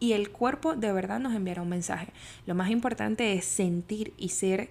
Y 0.00 0.14
el 0.14 0.30
cuerpo 0.30 0.74
de 0.74 0.92
verdad 0.92 1.20
nos 1.20 1.34
enviará 1.34 1.62
un 1.62 1.68
mensaje. 1.68 2.08
Lo 2.46 2.54
más 2.54 2.70
importante 2.70 3.34
es 3.34 3.44
sentir 3.44 4.12
y 4.16 4.30
ser 4.30 4.70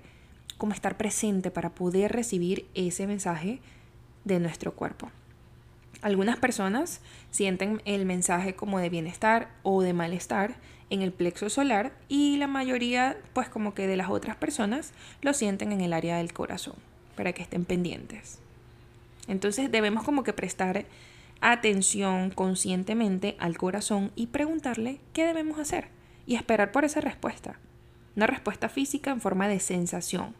como 0.57 0.73
estar 0.73 0.97
presente 0.97 1.51
para 1.51 1.69
poder 1.69 2.11
recibir 2.11 2.67
ese 2.73 3.07
mensaje 3.07 3.59
de 4.25 4.39
nuestro 4.39 4.73
cuerpo. 4.73 5.09
Algunas 6.01 6.37
personas 6.37 7.01
sienten 7.31 7.81
el 7.85 8.05
mensaje 8.05 8.55
como 8.55 8.79
de 8.79 8.89
bienestar 8.89 9.49
o 9.63 9.81
de 9.81 9.93
malestar 9.93 10.55
en 10.89 11.01
el 11.01 11.11
plexo 11.11 11.49
solar 11.49 11.93
y 12.07 12.37
la 12.37 12.47
mayoría 12.47 13.17
pues 13.33 13.47
como 13.49 13.73
que 13.73 13.85
de 13.85 13.97
las 13.97 14.09
otras 14.09 14.35
personas 14.35 14.93
lo 15.21 15.33
sienten 15.33 15.71
en 15.71 15.81
el 15.81 15.93
área 15.93 16.17
del 16.17 16.33
corazón 16.33 16.75
para 17.15 17.33
que 17.33 17.43
estén 17.43 17.65
pendientes. 17.65 18.39
Entonces 19.27 19.71
debemos 19.71 20.03
como 20.03 20.23
que 20.23 20.33
prestar 20.33 20.85
atención 21.41 22.31
conscientemente 22.31 23.35
al 23.39 23.57
corazón 23.57 24.11
y 24.15 24.27
preguntarle 24.27 24.99
qué 25.13 25.25
debemos 25.25 25.59
hacer 25.59 25.87
y 26.25 26.35
esperar 26.35 26.71
por 26.71 26.85
esa 26.85 27.01
respuesta. 27.01 27.59
Una 28.15 28.27
respuesta 28.27 28.69
física 28.69 29.11
en 29.11 29.21
forma 29.21 29.47
de 29.47 29.59
sensación. 29.59 30.35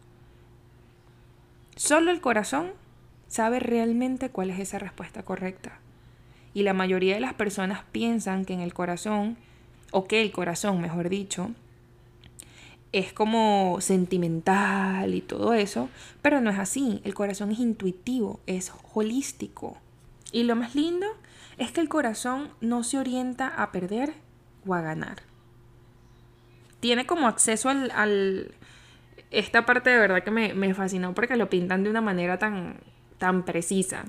Solo 1.76 2.10
el 2.10 2.20
corazón 2.20 2.72
sabe 3.28 3.60
realmente 3.60 4.28
cuál 4.30 4.50
es 4.50 4.58
esa 4.58 4.78
respuesta 4.78 5.22
correcta. 5.22 5.78
Y 6.52 6.62
la 6.62 6.74
mayoría 6.74 7.14
de 7.14 7.20
las 7.20 7.34
personas 7.34 7.84
piensan 7.92 8.44
que 8.44 8.52
en 8.52 8.60
el 8.60 8.74
corazón, 8.74 9.36
o 9.92 10.06
que 10.06 10.20
el 10.20 10.32
corazón, 10.32 10.80
mejor 10.80 11.08
dicho, 11.08 11.50
es 12.92 13.12
como 13.12 13.78
sentimental 13.80 15.14
y 15.14 15.20
todo 15.20 15.54
eso, 15.54 15.88
pero 16.22 16.40
no 16.40 16.50
es 16.50 16.58
así. 16.58 17.00
El 17.04 17.14
corazón 17.14 17.52
es 17.52 17.60
intuitivo, 17.60 18.40
es 18.46 18.72
holístico. 18.92 19.76
Y 20.32 20.44
lo 20.44 20.56
más 20.56 20.74
lindo 20.74 21.06
es 21.58 21.72
que 21.72 21.80
el 21.80 21.88
corazón 21.88 22.50
no 22.60 22.84
se 22.84 22.98
orienta 22.98 23.48
a 23.48 23.72
perder 23.72 24.14
o 24.66 24.74
a 24.74 24.80
ganar. 24.80 25.22
Tiene 26.80 27.06
como 27.06 27.28
acceso 27.28 27.68
al... 27.68 28.54
esta 29.30 29.66
parte 29.66 29.90
de 29.90 29.98
verdad 29.98 30.22
que 30.22 30.30
me, 30.30 30.54
me, 30.54 30.72
fascinó 30.74 31.14
porque 31.14 31.36
lo 31.36 31.50
pintan 31.50 31.84
de 31.84 31.90
una 31.90 32.00
manera 32.00 32.38
tan, 32.38 32.78
tan 33.18 33.44
precisa. 33.44 34.04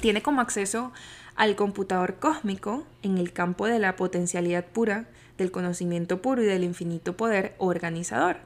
Tiene 0.00 0.22
como 0.22 0.40
acceso 0.40 0.92
al 1.36 1.56
computador 1.56 2.16
cósmico 2.16 2.86
en 3.02 3.18
el 3.18 3.32
campo 3.32 3.66
de 3.66 3.78
la 3.78 3.96
potencialidad 3.96 4.66
pura, 4.66 5.08
del 5.38 5.50
conocimiento 5.50 6.22
puro 6.22 6.42
y 6.42 6.46
del 6.46 6.64
infinito 6.64 7.16
poder 7.16 7.54
organizador. 7.58 8.36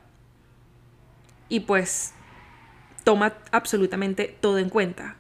Y 1.49 1.61
pues 1.61 2.15
toma 3.05 3.35
absolutamente 3.53 4.37
todo 4.41 4.59
en 4.59 4.71
cuenta. 4.71 5.18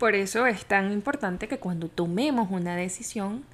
Por 0.00 0.14
eso 0.14 0.46
es 0.46 0.64
tan 0.64 0.92
importante 0.92 1.46
que 1.46 1.58
cuando 1.58 1.88
tomemos 1.88 2.50
una 2.50 2.74
decisión, 2.74 3.44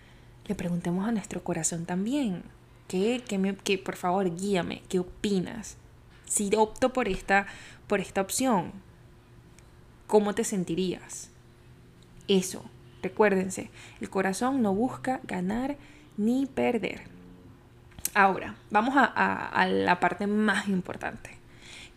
le 0.46 0.54
preguntemos 0.54 1.08
a 1.08 1.10
nuestro 1.10 1.42
corazón 1.42 1.86
también, 1.86 2.44
¿qué, 2.86 3.20
por 3.84 3.96
favor, 3.96 4.32
guíame, 4.32 4.82
¿qué 4.88 5.00
opinas? 5.00 5.76
Si 6.24 6.48
opto 6.56 6.92
por 6.92 7.08
esta, 7.08 7.48
por 7.88 7.98
esta 7.98 8.20
opción, 8.20 8.70
¿cómo 10.06 10.36
te 10.36 10.44
sentirías? 10.44 11.30
Eso, 12.28 12.64
recuérdense, 13.02 13.72
el 14.00 14.08
corazón 14.08 14.62
no 14.62 14.72
busca 14.72 15.18
ganar 15.24 15.76
ni 16.16 16.46
perder. 16.46 17.08
Ahora, 18.14 18.54
vamos 18.70 18.94
a 18.96 19.66
la 19.68 19.98
parte 19.98 20.28
más 20.28 20.68
importante. 20.68 21.30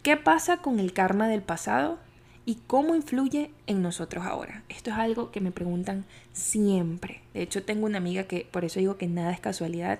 ¿Qué 0.02 0.18
pasa 0.18 0.58
con 0.58 0.80
el 0.80 0.92
karma 0.92 1.28
del 1.28 1.44
pasado 1.44 2.00
y 2.50 2.56
cómo 2.66 2.96
influye 2.96 3.52
en 3.68 3.84
nosotros 3.84 4.26
ahora. 4.26 4.64
Esto 4.70 4.90
es 4.90 4.98
algo 4.98 5.30
que 5.30 5.40
me 5.40 5.52
preguntan 5.52 6.06
siempre. 6.34 7.22
De 7.36 7.44
hecho, 7.44 7.62
tengo 7.62 7.86
una 7.86 8.00
amiga 8.00 8.24
que 8.24 8.48
por 8.50 8.66
eso 8.66 8.80
digo 8.80 8.98
que 8.98 9.06
nada 9.06 9.32
es 9.32 9.40
casualidad. 9.40 10.00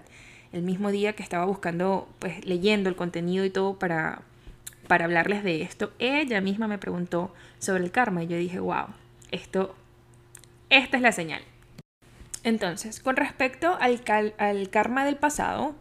El 0.52 0.64
mismo 0.64 0.90
día 0.90 1.14
que 1.14 1.22
estaba 1.22 1.46
buscando, 1.46 2.10
pues 2.18 2.44
leyendo 2.48 2.90
el 2.90 2.96
contenido 2.96 3.46
y 3.46 3.52
todo 3.52 3.78
para, 3.78 4.24
para 4.88 5.06
hablarles 5.06 5.44
de 5.44 5.62
esto, 5.62 5.92
ella 6.00 6.42
misma 6.42 6.68
me 6.68 6.80
preguntó 6.80 7.32
sobre 7.60 7.84
el 7.84 7.92
karma 7.92 8.24
y 8.24 8.28
yo 8.28 8.38
dije, 8.38 8.60
wow, 8.60 8.88
esto, 9.30 9.76
esta 10.72 10.98
es 10.98 11.04
la 11.04 11.12
señal. 11.12 11.44
Entonces, 12.44 13.00
con 13.00 13.16
respecto 13.16 13.78
al, 13.80 14.02
al 14.40 14.70
karma 14.72 15.06
del 15.06 15.18
pasado, 15.18 15.76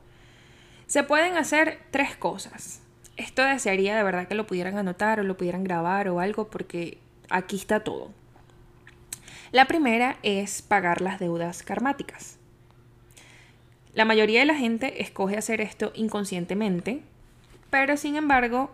se 0.87 1.03
pueden 1.03 1.39
hacer 1.39 1.79
tres 1.91 2.15
cosas 2.15 2.83
esto 3.19 3.43
desearía 3.43 3.97
de 3.97 4.03
verdad 4.03 4.29
que 4.29 4.35
lo 4.35 4.47
pudieran 4.47 4.79
anotar 4.79 5.21
o 5.21 5.25
lo 5.25 5.37
pudieran 5.37 5.65
grabar 5.65 6.09
o 6.09 6.21
algo 6.21 6.49
porque 6.49 6.99
aquí 7.29 7.57
está 7.57 7.81
todo. 7.81 8.11
La 9.51 9.67
primera 9.67 10.19
es 10.23 10.63
pagar 10.63 11.01
las 11.01 11.19
deudas 11.19 11.63
karmáticas. 11.63 12.39
La 13.93 14.05
mayoría 14.05 14.41
de 14.41 14.47
la 14.47 14.55
gente 14.55 15.03
escoge 15.03 15.37
hacer 15.37 15.61
esto 15.61 15.91
inconscientemente, 15.95 17.03
pero 17.71 17.97
sin 17.97 18.15
embargo, 18.15 18.71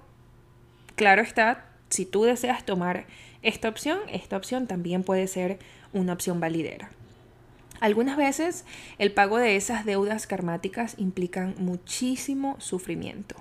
claro 0.95 1.23
está, 1.23 1.65
si 1.89 2.05
tú 2.05 2.25
deseas 2.25 2.67
tomar 2.67 3.07
esta 3.43 3.69
opción, 3.69 3.99
esta 4.09 4.37
opción 4.37 4.67
también 4.67 5.05
puede 5.05 5.27
ser 5.27 5.59
una 5.95 6.13
opción 6.13 6.39
validera. 6.39 6.91
Algunas 7.81 8.17
veces 8.19 8.67
el 8.99 9.11
pago 9.13 9.39
de 9.39 9.57
esas 9.57 9.87
deudas 9.87 10.27
karmáticas 10.27 10.97
implican 10.99 11.55
muchísimo 11.59 12.57
sufrimiento. 12.61 13.37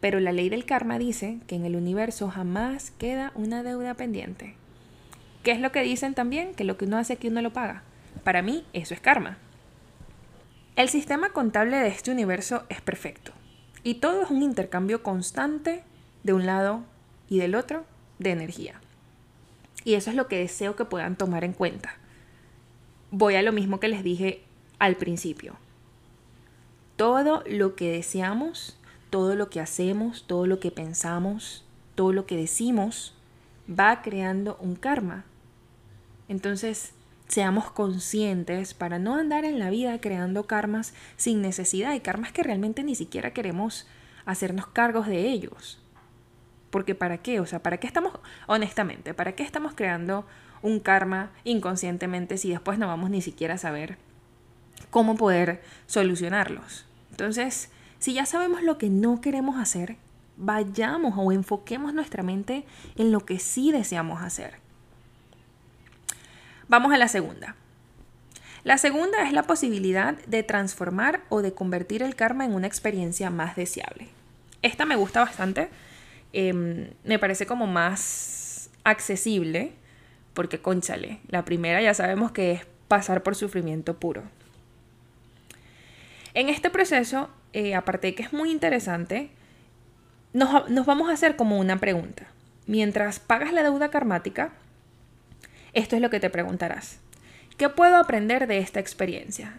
Pero 0.00 0.18
la 0.20 0.32
ley 0.32 0.48
del 0.48 0.64
karma 0.64 0.98
dice 0.98 1.38
que 1.46 1.54
en 1.56 1.64
el 1.64 1.76
universo 1.76 2.28
jamás 2.30 2.90
queda 2.92 3.32
una 3.34 3.62
deuda 3.62 3.94
pendiente. 3.94 4.54
¿Qué 5.42 5.52
es 5.52 5.60
lo 5.60 5.72
que 5.72 5.82
dicen 5.82 6.14
también? 6.14 6.54
Que 6.54 6.64
lo 6.64 6.76
que 6.76 6.86
uno 6.86 6.98
hace 6.98 7.14
aquí 7.14 7.28
uno 7.28 7.42
lo 7.42 7.52
paga. 7.52 7.82
Para 8.24 8.42
mí 8.42 8.64
eso 8.72 8.94
es 8.94 9.00
karma. 9.00 9.38
El 10.76 10.88
sistema 10.88 11.30
contable 11.30 11.76
de 11.76 11.88
este 11.88 12.10
universo 12.10 12.64
es 12.68 12.80
perfecto 12.80 13.32
y 13.82 13.94
todo 13.94 14.22
es 14.22 14.30
un 14.30 14.42
intercambio 14.42 15.02
constante 15.02 15.82
de 16.22 16.32
un 16.32 16.46
lado 16.46 16.84
y 17.28 17.38
del 17.38 17.54
otro 17.54 17.84
de 18.18 18.30
energía. 18.30 18.80
Y 19.84 19.94
eso 19.94 20.10
es 20.10 20.16
lo 20.16 20.28
que 20.28 20.38
deseo 20.38 20.76
que 20.76 20.84
puedan 20.84 21.16
tomar 21.16 21.44
en 21.44 21.52
cuenta. 21.52 21.96
Voy 23.10 23.34
a 23.36 23.42
lo 23.42 23.52
mismo 23.52 23.80
que 23.80 23.88
les 23.88 24.04
dije 24.04 24.42
al 24.78 24.96
principio. 24.96 25.56
Todo 26.96 27.42
lo 27.46 27.74
que 27.74 27.90
deseamos, 27.90 28.78
todo 29.10 29.34
lo 29.34 29.50
que 29.50 29.60
hacemos, 29.60 30.24
todo 30.26 30.46
lo 30.46 30.60
que 30.60 30.70
pensamos, 30.70 31.64
todo 31.94 32.12
lo 32.12 32.26
que 32.26 32.36
decimos, 32.36 33.14
va 33.68 34.02
creando 34.02 34.56
un 34.60 34.76
karma. 34.76 35.24
Entonces, 36.28 36.92
seamos 37.28 37.70
conscientes 37.70 38.74
para 38.74 38.98
no 38.98 39.14
andar 39.16 39.44
en 39.44 39.58
la 39.58 39.70
vida 39.70 40.00
creando 40.00 40.46
karmas 40.46 40.94
sin 41.16 41.42
necesidad 41.42 41.94
y 41.94 42.00
karmas 42.00 42.32
que 42.32 42.42
realmente 42.42 42.82
ni 42.82 42.94
siquiera 42.94 43.32
queremos 43.32 43.86
hacernos 44.26 44.66
cargos 44.66 45.06
de 45.06 45.28
ellos. 45.28 45.80
Porque 46.70 46.94
¿para 46.94 47.18
qué? 47.18 47.40
O 47.40 47.46
sea, 47.46 47.62
¿para 47.62 47.78
qué 47.78 47.86
estamos, 47.86 48.12
honestamente, 48.46 49.14
¿para 49.14 49.32
qué 49.34 49.42
estamos 49.42 49.74
creando 49.74 50.24
un 50.62 50.80
karma 50.80 51.30
inconscientemente 51.44 52.36
si 52.36 52.50
después 52.50 52.78
no 52.78 52.86
vamos 52.86 53.10
ni 53.10 53.22
siquiera 53.22 53.54
a 53.54 53.58
saber 53.58 53.96
cómo 54.90 55.16
poder 55.16 55.62
solucionarlos? 55.86 56.84
Entonces, 57.10 57.70
si 58.00 58.14
ya 58.14 58.26
sabemos 58.26 58.62
lo 58.62 58.78
que 58.78 58.88
no 58.90 59.20
queremos 59.20 59.58
hacer, 59.58 59.96
vayamos 60.36 61.14
o 61.16 61.32
enfoquemos 61.32 61.94
nuestra 61.94 62.22
mente 62.22 62.64
en 62.96 63.12
lo 63.12 63.24
que 63.26 63.38
sí 63.38 63.70
deseamos 63.70 64.22
hacer. 64.22 64.54
Vamos 66.66 66.92
a 66.92 66.98
la 66.98 67.08
segunda. 67.08 67.56
La 68.64 68.78
segunda 68.78 69.22
es 69.26 69.32
la 69.32 69.42
posibilidad 69.42 70.14
de 70.26 70.42
transformar 70.42 71.22
o 71.28 71.42
de 71.42 71.52
convertir 71.52 72.02
el 72.02 72.16
karma 72.16 72.44
en 72.44 72.54
una 72.54 72.66
experiencia 72.66 73.28
más 73.28 73.54
deseable. 73.54 74.08
Esta 74.62 74.86
me 74.86 74.96
gusta 74.96 75.20
bastante, 75.20 75.68
em, 76.32 76.90
me 77.04 77.18
parece 77.18 77.44
como 77.44 77.66
más 77.66 78.70
accesible, 78.82 79.72
porque 80.32 80.60
conchale, 80.60 81.20
la 81.28 81.44
primera 81.44 81.82
ya 81.82 81.92
sabemos 81.92 82.32
que 82.32 82.52
es 82.52 82.66
pasar 82.88 83.22
por 83.22 83.34
sufrimiento 83.34 83.98
puro. 83.98 84.22
En 86.32 86.48
este 86.48 86.70
proceso, 86.70 87.28
eh, 87.52 87.74
aparte 87.74 88.08
de 88.08 88.14
que 88.14 88.22
es 88.22 88.32
muy 88.32 88.50
interesante, 88.50 89.30
nos, 90.32 90.68
nos 90.70 90.86
vamos 90.86 91.08
a 91.08 91.12
hacer 91.12 91.36
como 91.36 91.58
una 91.58 91.78
pregunta. 91.78 92.26
Mientras 92.66 93.18
pagas 93.18 93.52
la 93.52 93.62
deuda 93.62 93.90
karmática, 93.90 94.52
esto 95.72 95.96
es 95.96 96.02
lo 96.02 96.10
que 96.10 96.20
te 96.20 96.30
preguntarás. 96.30 97.00
¿Qué 97.56 97.68
puedo 97.68 97.96
aprender 97.96 98.46
de 98.46 98.58
esta 98.58 98.80
experiencia? 98.80 99.58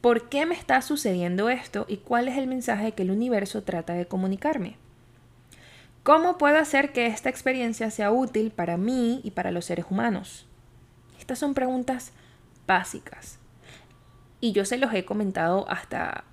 ¿Por 0.00 0.28
qué 0.28 0.46
me 0.46 0.54
está 0.54 0.82
sucediendo 0.82 1.48
esto 1.48 1.86
y 1.88 1.98
cuál 1.98 2.26
es 2.26 2.36
el 2.36 2.46
mensaje 2.46 2.92
que 2.92 3.02
el 3.02 3.10
universo 3.10 3.62
trata 3.62 3.92
de 3.94 4.06
comunicarme? 4.06 4.76
¿Cómo 6.02 6.38
puedo 6.38 6.58
hacer 6.58 6.92
que 6.92 7.06
esta 7.06 7.28
experiencia 7.28 7.90
sea 7.90 8.10
útil 8.10 8.50
para 8.50 8.76
mí 8.76 9.20
y 9.22 9.30
para 9.30 9.52
los 9.52 9.66
seres 9.66 9.86
humanos? 9.88 10.48
Estas 11.20 11.38
son 11.38 11.54
preguntas 11.54 12.12
básicas. 12.66 13.38
Y 14.42 14.50
yo 14.50 14.64
se 14.64 14.76
los 14.76 14.92
he 14.92 15.04
comentado 15.04 15.66
hasta, 15.70 16.24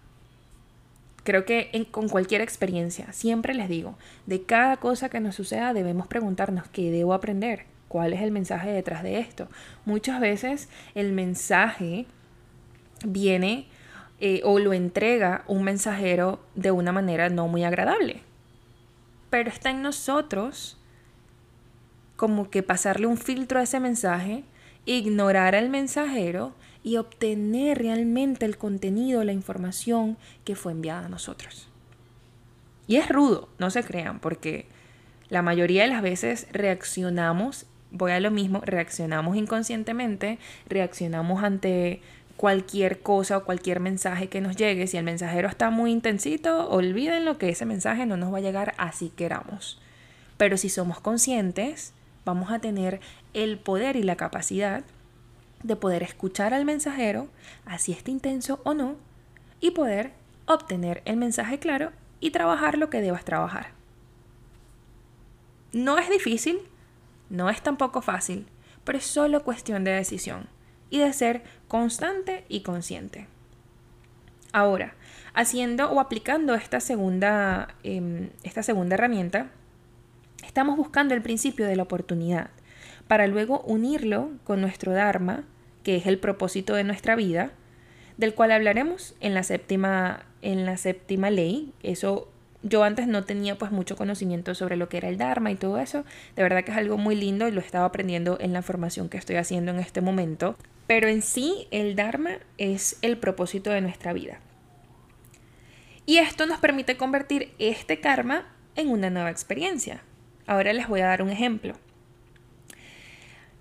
creo 1.24 1.46
que 1.46 1.88
con 1.92 2.10
cualquier 2.10 2.42
experiencia, 2.42 3.14
siempre 3.14 3.54
les 3.54 3.70
digo, 3.70 4.00
de 4.26 4.42
cada 4.42 4.78
cosa 4.78 5.10
que 5.10 5.20
nos 5.20 5.36
suceda 5.36 5.76
debemos 5.76 6.08
preguntarnos 6.08 6.68
qué 6.70 6.90
debo 6.90 7.14
aprender. 7.14 7.68
¿Cuál 7.88 8.14
es 8.14 8.22
el 8.22 8.32
mensaje 8.32 8.72
detrás 8.72 9.04
de 9.04 9.20
esto? 9.20 9.48
Muchas 9.86 10.20
veces 10.20 10.70
el 10.96 11.14
mensaje 11.14 12.08
viene 13.06 13.68
eh, 14.20 14.42
o 14.44 14.58
lo 14.58 14.74
entrega 14.74 15.44
un 15.48 15.64
mensajero 15.64 16.40
de 16.56 16.72
una 16.72 16.92
manera 16.92 17.30
no 17.30 17.48
muy 17.48 17.64
agradable. 17.64 18.22
Pero 19.30 19.52
está 19.52 19.70
en 19.70 19.84
nosotros 19.84 20.80
como 22.16 22.50
que 22.50 22.64
pasarle 22.64 23.06
un 23.06 23.18
filtro 23.18 23.60
a 23.60 23.64
ese 23.64 23.80
mensaje, 23.80 24.46
ignorar 24.86 25.54
al 25.54 25.70
mensajero 25.70 26.54
y 26.84 26.98
obtener 26.98 27.78
realmente 27.78 28.46
el 28.46 28.58
contenido, 28.58 29.24
la 29.24 29.34
información 29.34 30.18
que 30.44 30.56
fue 30.56 30.72
enviada 30.72 31.06
a 31.06 31.10
nosotros. 31.10 31.68
Y 32.88 32.98
es 32.98 33.10
rudo, 33.10 33.50
no 33.60 33.70
se 33.70 33.84
crean, 33.84 34.20
porque 34.20 34.66
la 35.30 35.42
mayoría 35.42 35.84
de 35.84 35.90
las 35.90 36.02
veces 36.02 36.48
reaccionamos 36.52 37.66
voy 37.92 38.12
a 38.12 38.20
lo 38.20 38.32
mismo, 38.32 38.62
reaccionamos 38.64 39.36
inconscientemente, 39.36 40.40
reaccionamos 40.68 41.44
ante 41.44 42.02
cualquier 42.38 43.02
cosa 43.02 43.38
o 43.38 43.44
cualquier 43.44 43.80
mensaje 43.80 44.30
que 44.30 44.42
nos 44.42 44.56
llegue. 44.56 44.88
Si 44.88 44.98
el 44.98 45.04
mensajero 45.04 45.48
está 45.48 45.70
muy 45.70 45.92
intensito, 45.92 46.70
olviden 46.70 47.36
que 47.38 47.50
ese 47.50 47.66
mensaje 47.66 48.06
no 48.06 48.18
nos 48.18 48.34
va 48.34 48.38
a 48.38 48.42
llegar 48.42 48.74
así 48.78 49.12
queramos. 49.16 49.80
Pero 50.38 50.56
si 50.56 50.70
somos 50.70 51.00
conscientes, 51.00 51.94
vamos 52.24 52.52
a 52.52 52.60
tener 52.60 53.02
el 53.34 53.58
poder 53.58 53.96
y 53.96 54.04
la 54.04 54.16
capacidad 54.16 54.84
de 55.64 55.76
poder 55.76 56.04
escuchar 56.04 56.54
al 56.54 56.66
mensajero, 56.66 57.28
así 57.66 57.92
esté 57.92 58.12
intenso 58.12 58.62
o 58.64 58.74
no, 58.74 58.96
y 59.60 59.72
poder 59.72 60.14
obtener 60.46 61.02
el 61.06 61.18
mensaje 61.18 61.60
claro 61.60 61.92
y 62.20 62.32
trabajar 62.32 62.78
lo 62.78 62.90
que 62.90 63.02
debas 63.02 63.26
trabajar. 63.26 63.72
No 65.72 65.98
es 65.98 66.10
difícil, 66.10 66.60
no 67.30 67.50
es 67.50 67.62
tampoco 67.62 68.02
fácil, 68.02 68.48
pero 68.84 68.98
es 68.98 69.06
solo 69.06 69.44
cuestión 69.44 69.84
de 69.84 69.92
decisión 69.92 70.48
y 70.90 71.00
de 71.00 71.14
ser 71.14 71.44
constante 71.68 72.46
y 72.50 72.62
consciente. 72.62 73.28
Ahora, 74.52 74.96
haciendo 75.34 75.92
o 75.92 76.00
aplicando 76.00 76.56
esta 76.56 76.80
segunda, 76.80 77.76
em, 77.84 78.32
esta 78.44 78.64
segunda 78.64 78.96
herramienta, 78.96 79.52
estamos 80.44 80.76
buscando 80.76 81.14
el 81.14 81.22
principio 81.22 81.68
de 81.68 81.76
la 81.76 81.84
oportunidad 81.84 82.50
para 83.10 83.26
luego 83.26 83.62
unirlo 83.62 84.30
con 84.44 84.62
nuestro 84.62 84.94
Dharma, 84.94 85.44
que 85.82 85.96
es 85.96 86.06
el 86.06 86.20
propósito 86.20 86.76
de 86.76 86.84
nuestra 86.84 87.16
vida, 87.16 87.52
del 88.18 88.36
cual 88.36 88.52
hablaremos 88.52 89.16
en 89.20 89.34
la 89.34 89.42
séptima, 89.42 90.28
en 90.44 90.64
la 90.68 90.78
séptima 90.78 91.32
ley. 91.32 91.74
Eso 91.82 92.30
yo 92.62 92.84
antes 92.84 93.08
no 93.08 93.24
tenía 93.24 93.58
pues 93.58 93.72
mucho 93.72 93.96
conocimiento 93.96 94.54
sobre 94.54 94.76
lo 94.76 94.90
que 94.90 94.98
era 94.98 95.10
el 95.10 95.18
Dharma 95.18 95.50
y 95.50 95.56
todo 95.56 95.80
eso. 95.80 96.06
De 96.36 96.44
verdad 96.44 96.64
que 96.64 96.70
es 96.70 96.78
algo 96.78 97.00
muy 97.00 97.16
lindo 97.16 97.48
y 97.48 97.52
lo 97.52 97.62
estaba 97.62 97.86
aprendiendo 97.86 98.38
en 98.40 98.54
la 98.54 98.62
formación 98.62 99.10
que 99.10 99.18
estoy 99.18 99.38
haciendo 99.38 99.72
en 99.72 99.80
este 99.80 100.02
momento. 100.02 100.56
Pero 100.86 101.08
en 101.08 101.24
sí 101.24 101.68
el 101.72 101.96
Dharma 101.96 102.38
es 102.60 103.00
el 103.02 103.18
propósito 103.18 103.72
de 103.72 103.82
nuestra 103.82 104.14
vida. 104.14 104.38
Y 106.06 106.20
esto 106.20 106.46
nos 106.46 106.60
permite 106.60 106.96
convertir 106.96 107.56
este 107.58 108.02
karma 108.02 108.46
en 108.76 108.90
una 108.90 109.10
nueva 109.10 109.32
experiencia. 109.32 110.04
Ahora 110.46 110.74
les 110.74 110.88
voy 110.88 111.02
a 111.02 111.08
dar 111.08 111.24
un 111.24 111.32
ejemplo. 111.32 111.74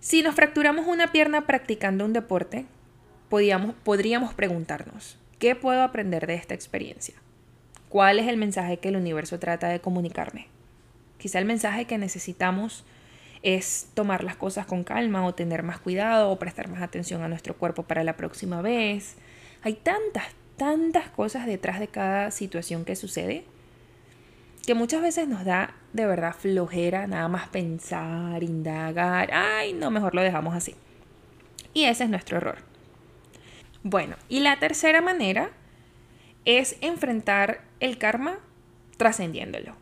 Si 0.00 0.22
nos 0.22 0.36
fracturamos 0.36 0.86
una 0.86 1.10
pierna 1.10 1.44
practicando 1.44 2.04
un 2.04 2.12
deporte, 2.12 2.66
podríamos, 3.28 4.34
preguntarnos, 4.34 5.18
¿qué 5.40 5.56
puedo 5.56 5.82
aprender 5.82 6.28
de 6.28 6.34
esta 6.34 6.54
experiencia? 6.54 7.16
¿Cuál 7.88 8.20
es 8.20 8.28
el 8.28 8.36
mensaje 8.36 8.78
que 8.78 8.90
el 8.90 8.96
universo 8.96 9.40
trata 9.40 9.68
de 9.68 9.80
comunicarme? 9.80 10.46
Quizá 11.18 11.40
el 11.40 11.46
mensaje 11.46 11.86
que 11.86 11.98
necesitamos 11.98 12.84
es 13.42 13.88
tomar 13.94 14.22
las 14.22 14.36
cosas 14.36 14.66
con 14.66 14.84
calma 14.84 15.26
o 15.26 15.34
tener 15.34 15.64
más 15.64 15.80
cuidado 15.80 16.30
o 16.30 16.38
prestar 16.38 16.68
más 16.68 16.82
atención 16.82 17.22
a 17.22 17.28
nuestro 17.28 17.56
cuerpo 17.56 17.82
para 17.82 18.04
la 18.04 18.16
próxima 18.16 18.62
vez. 18.62 19.16
Hay 19.62 19.74
tantas, 19.74 20.26
tantas 20.56 21.08
cosas 21.08 21.44
detrás 21.46 21.80
de 21.80 21.88
cada 21.88 22.30
situación 22.30 22.84
que 22.84 22.94
sucede 22.94 23.44
que 24.68 24.74
muchas 24.74 25.00
veces 25.00 25.26
nos 25.26 25.46
da 25.46 25.72
de 25.94 26.04
verdad 26.04 26.34
flojera 26.38 27.06
nada 27.06 27.26
más 27.28 27.48
pensar, 27.48 28.42
indagar. 28.42 29.30
Ay, 29.32 29.72
no, 29.72 29.90
mejor 29.90 30.14
lo 30.14 30.20
dejamos 30.20 30.54
así. 30.54 30.74
Y 31.72 31.84
ese 31.84 32.04
es 32.04 32.10
nuestro 32.10 32.36
error. 32.36 32.58
Bueno, 33.82 34.16
y 34.28 34.40
la 34.40 34.58
tercera 34.58 35.00
manera 35.00 35.52
es 36.44 36.76
enfrentar 36.82 37.62
el 37.80 37.96
karma 37.96 38.40
trascendiéndolo. 38.98 39.74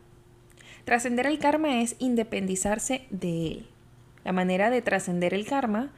Trascender 0.85 1.25
el 1.25 1.37
karma 1.37 1.81
es 1.81 1.97
independizarse 1.99 3.07
de 3.09 3.47
él. 3.47 3.67
La 4.23 4.31
manera 4.31 4.69
de 4.69 4.81
trascender 4.81 5.33
el 5.33 5.45
karma 5.45 5.91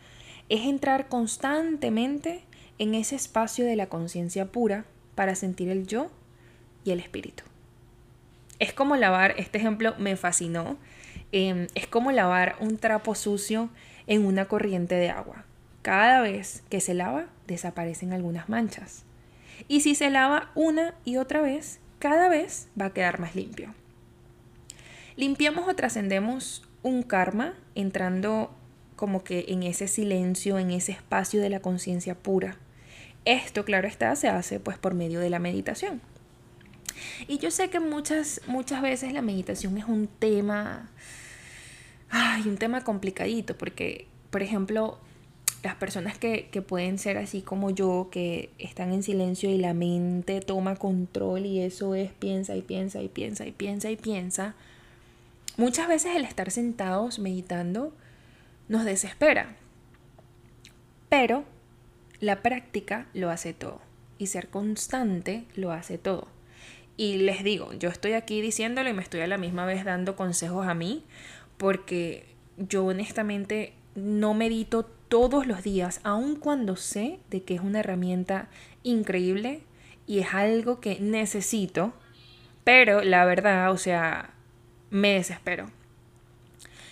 es 0.50 0.62
entrar 0.62 1.10
constantemente 1.10 2.42
en 2.80 2.96
ese 2.96 3.16
espacio 3.16 3.66
de 3.66 3.76
la 3.76 3.86
conciencia 3.86 4.48
pura 4.52 4.86
para 5.14 5.36
sentir 5.36 5.70
el 5.70 5.86
yo 5.86 6.10
y 6.84 6.90
el 6.90 7.00
espíritu. 7.00 7.44
Es 8.60 8.74
como 8.74 8.96
lavar, 8.96 9.36
este 9.38 9.58
ejemplo 9.58 9.96
me 9.98 10.16
fascinó, 10.16 10.78
em, 11.32 11.68
es 11.76 11.88
como 11.88 12.12
lavar 12.12 12.56
un 12.60 12.78
trapo 12.78 13.16
sucio 13.16 13.70
en 14.08 14.26
una 14.26 14.46
corriente 14.46 14.96
de 14.96 15.10
agua. 15.10 15.46
Cada 15.82 16.22
vez 16.22 16.64
que 16.70 16.82
se 16.82 16.94
lava, 16.94 17.28
desaparecen 17.48 18.12
algunas 18.12 18.50
manchas. 18.50 19.06
Y 19.68 19.82
si 19.82 19.96
se 19.96 20.10
lava 20.10 20.52
una 20.56 20.94
y 21.06 21.18
otra 21.18 21.42
vez, 21.42 21.80
cada 22.00 22.30
vez 22.30 22.70
va 22.80 22.86
a 22.86 22.94
quedar 22.94 23.20
más 23.20 23.36
limpio. 23.36 23.74
Limpiamos 25.16 25.68
o 25.68 25.76
trascendemos 25.76 26.64
un 26.82 27.04
karma 27.04 27.54
entrando 27.76 28.56
como 28.96 29.24
que 29.24 29.46
en 29.48 29.64
ese 29.64 29.88
silencio, 29.88 30.60
en 30.60 30.72
ese 30.72 30.92
espacio 30.92 31.42
de 31.42 31.50
la 31.50 31.62
conciencia 31.62 32.16
pura. 32.16 32.58
Esto, 33.26 33.64
claro 33.64 33.88
está, 33.88 34.16
se 34.16 34.28
hace 34.28 34.60
pues 34.60 34.78
por 34.78 34.94
medio 34.94 35.20
de 35.20 35.30
la 35.30 35.40
meditación. 35.40 36.02
Y 37.28 37.38
yo 37.38 37.52
sé 37.52 37.70
que 37.70 37.80
muchas, 37.80 38.42
muchas 38.48 38.82
veces 38.82 39.14
la 39.14 39.22
meditación 39.22 39.78
es 39.78 39.86
un 39.86 40.08
tema, 40.08 40.90
ay, 42.10 42.44
un 42.48 42.58
tema 42.58 42.84
complicadito, 42.84 43.58
porque, 43.58 44.08
por 44.30 44.42
ejemplo, 44.44 44.98
las 45.64 45.76
personas 45.76 46.18
que, 46.18 46.50
que, 46.52 46.62
pueden 46.62 46.98
ser 46.98 47.18
así 47.18 47.42
como 47.42 47.70
yo, 47.70 48.10
que 48.12 48.50
están 48.60 48.94
en 48.94 49.04
silencio 49.04 49.50
y 49.50 49.58
la 49.58 49.74
mente 49.74 50.40
toma 50.40 50.76
control 50.76 51.46
y 51.46 51.60
eso 51.60 51.96
es 51.96 52.12
piensa 52.14 52.56
y 52.56 52.62
piensa 52.62 53.02
y 53.02 53.10
piensa 53.10 53.46
y 53.46 53.52
piensa 53.52 53.92
y 53.92 53.98
piensa, 53.98 54.56
muchas 55.58 55.88
veces 55.88 56.16
el 56.16 56.24
estar 56.24 56.50
sentados 56.52 57.20
meditando 57.20 57.94
nos 58.70 58.86
desespera. 58.86 59.58
Pero 61.10 61.44
la 62.22 62.42
práctica 62.42 63.08
lo 63.14 63.30
hace 63.30 63.54
todo 63.54 63.82
y 64.18 64.28
ser 64.28 64.50
constante 64.50 65.46
lo 65.56 65.72
hace 65.72 65.98
todo. 65.98 66.28
Y 67.00 67.16
les 67.20 67.46
digo, 67.46 67.72
yo 67.72 67.88
estoy 67.88 68.12
aquí 68.12 68.42
diciéndolo 68.42 68.90
y 68.90 68.94
me 68.94 69.02
estoy 69.02 69.22
a 69.22 69.28
la 69.28 69.38
misma 69.38 69.66
vez 69.66 69.86
dando 69.86 70.18
consejos 70.18 70.68
a 70.68 70.74
mí 70.74 71.06
porque 71.56 72.26
yo 72.58 72.84
honestamente 72.84 73.72
no 73.96 74.34
medito 74.34 74.84
todos 75.08 75.48
los 75.48 75.64
días, 75.64 76.02
aun 76.04 76.36
cuando 76.36 76.76
sé 76.76 77.20
de 77.30 77.42
que 77.42 77.56
es 77.56 77.62
una 77.62 77.80
herramienta 77.80 78.50
increíble 78.84 79.62
y 80.08 80.20
es 80.20 80.34
algo 80.34 80.82
que 80.82 81.00
necesito, 81.00 81.94
pero 82.66 83.02
la 83.02 83.24
verdad, 83.24 83.72
o 83.72 83.78
sea, 83.78 84.32
me 84.90 85.14
desespero. 85.14 85.72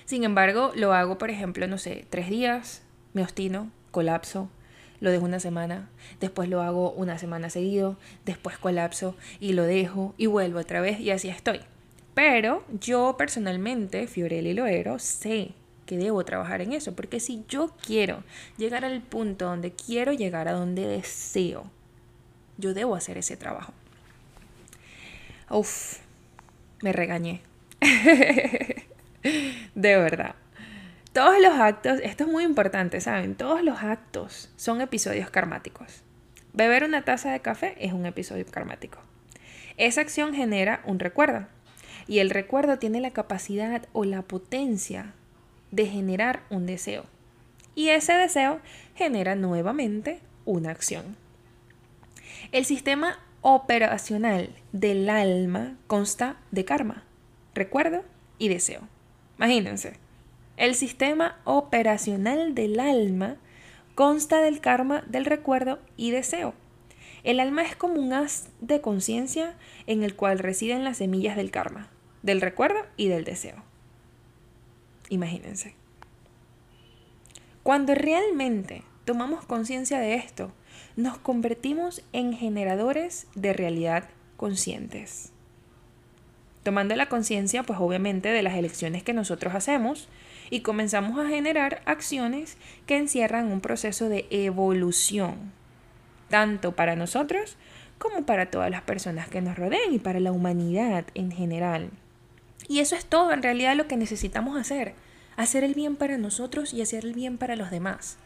Sin 0.05 0.23
embargo, 0.23 0.71
lo 0.73 0.93
hago, 0.93 1.17
por 1.17 1.31
ejemplo, 1.31 1.67
no 1.67 1.77
sé, 1.77 2.05
tres 2.09 2.29
días, 2.29 2.81
me 3.11 3.23
obstino, 3.23 3.69
colapso, 3.91 4.49
lo 4.99 5.11
dejo 5.11 5.25
una 5.25 5.39
semana, 5.39 5.89
después 6.19 6.49
lo 6.49 6.61
hago 6.61 6.91
una 6.91 7.17
semana 7.17 7.49
seguido, 7.49 7.97
después 8.25 8.57
colapso 8.57 9.15
y 9.39 9.53
lo 9.53 9.63
dejo 9.63 10.13
y 10.17 10.25
vuelvo 10.25 10.59
otra 10.59 10.81
vez 10.81 10.99
y 10.99 11.11
así 11.11 11.29
estoy. 11.29 11.61
Pero 12.13 12.63
yo 12.81 13.15
personalmente, 13.17 14.07
Fiorelli 14.07 14.53
Loero, 14.53 14.97
sé 14.97 15.51
que 15.85 15.97
debo 15.97 16.25
trabajar 16.25 16.61
en 16.61 16.73
eso, 16.73 16.95
porque 16.95 17.19
si 17.19 17.43
yo 17.47 17.71
quiero 17.85 18.23
llegar 18.57 18.85
al 18.85 19.01
punto 19.01 19.45
donde 19.45 19.71
quiero 19.71 20.13
llegar, 20.13 20.47
a 20.47 20.53
donde 20.53 20.85
deseo, 20.87 21.69
yo 22.57 22.73
debo 22.73 22.95
hacer 22.95 23.17
ese 23.17 23.37
trabajo. 23.37 23.73
Uf, 25.49 25.99
me 26.81 26.91
regañé. 26.91 27.41
de 27.81 28.85
verdad. 29.75 30.35
Todos 31.17 31.41
los 31.41 31.53
actos, 31.53 31.99
esto 32.03 32.25
es 32.25 32.29
muy 32.29 32.43
importante, 32.43 33.01
¿saben? 33.01 33.33
Todos 33.33 33.63
los 33.63 33.81
actos 33.81 34.51
son 34.55 34.81
episodios 34.81 35.31
karmáticos. 35.31 36.03
Beber 36.53 36.83
una 36.83 37.05
taza 37.05 37.31
de 37.31 37.39
café 37.39 37.73
es 37.79 37.91
un 37.91 38.05
episodio 38.05 38.45
karmático. 38.45 38.99
Esa 39.77 40.01
acción 40.01 40.35
genera 40.35 40.83
un 40.85 40.99
recuerdo. 40.99 41.47
Y 42.05 42.19
el 42.19 42.29
recuerdo 42.29 42.77
tiene 42.77 43.01
la 43.01 43.13
capacidad 43.13 43.87
o 43.93 44.03
la 44.03 44.21
potencia 44.21 45.15
de 45.71 45.87
generar 45.87 46.43
un 46.51 46.67
deseo. 46.67 47.05
Y 47.73 47.89
ese 47.89 48.13
deseo 48.13 48.59
genera 48.93 49.33
nuevamente 49.33 50.19
una 50.45 50.69
acción. 50.69 51.17
El 52.51 52.63
sistema 52.63 53.17
operacional 53.41 54.51
del 54.71 55.09
alma 55.09 55.77
consta 55.87 56.37
de 56.51 56.63
karma, 56.63 57.05
recuerdo 57.55 58.03
y 58.37 58.49
deseo. 58.49 58.81
Imagínense, 59.37 59.93
el 60.57 60.75
sistema 60.75 61.39
operacional 61.45 62.55
del 62.55 62.79
alma 62.79 63.37
consta 63.95 64.41
del 64.41 64.59
karma, 64.59 65.03
del 65.07 65.25
recuerdo 65.25 65.79
y 65.95 66.11
deseo. 66.11 66.53
El 67.23 67.39
alma 67.39 67.63
es 67.63 67.75
como 67.75 67.95
un 67.95 68.13
haz 68.13 68.49
de 68.59 68.81
conciencia 68.81 69.55
en 69.85 70.03
el 70.03 70.15
cual 70.15 70.39
residen 70.39 70.83
las 70.83 70.97
semillas 70.97 71.35
del 71.35 71.51
karma, 71.51 71.89
del 72.23 72.41
recuerdo 72.41 72.79
y 72.95 73.07
del 73.07 73.23
deseo. 73.23 73.63
Imagínense. 75.09 75.75
Cuando 77.63 77.95
realmente 77.95 78.83
tomamos 79.05 79.45
conciencia 79.45 79.99
de 79.99 80.15
esto, 80.15 80.51
nos 80.95 81.17
convertimos 81.17 82.01
en 82.13 82.33
generadores 82.33 83.27
de 83.35 83.53
realidad 83.53 84.09
conscientes. 84.37 85.31
Tomando 86.63 86.95
la 86.95 87.09
conciencia, 87.09 87.63
pues 87.63 87.79
obviamente, 87.79 88.29
de 88.29 88.43
las 88.43 88.55
elecciones 88.55 89.03
que 89.03 89.13
nosotros 89.13 89.53
hacemos 89.53 90.09
y 90.49 90.61
comenzamos 90.61 91.19
a 91.19 91.27
generar 91.27 91.81
acciones 91.85 92.57
que 92.85 92.97
encierran 92.97 93.51
un 93.51 93.61
proceso 93.61 94.09
de 94.09 94.27
evolución, 94.29 95.51
tanto 96.29 96.73
para 96.73 96.95
nosotros 96.95 97.57
como 97.97 98.25
para 98.25 98.51
todas 98.51 98.69
las 98.69 98.81
personas 98.81 99.27
que 99.27 99.41
nos 99.41 99.57
rodean 99.57 99.93
y 99.93 99.99
para 99.99 100.19
la 100.19 100.31
humanidad 100.31 101.05
en 101.15 101.31
general. 101.31 101.89
Y 102.67 102.79
eso 102.79 102.95
es 102.95 103.05
todo 103.05 103.31
en 103.31 103.43
realidad 103.43 103.75
lo 103.75 103.87
que 103.87 103.97
necesitamos 103.97 104.57
hacer. 104.59 104.93
Hacer 105.35 105.63
el 105.63 105.73
bien 105.73 105.95
para 105.95 106.17
nosotros 106.17 106.73
y 106.73 106.81
hacer 106.81 107.05
el 107.05 107.13
bien 107.13 107.37
para 107.37 107.55
los 107.55 107.71
demás. 107.71 108.17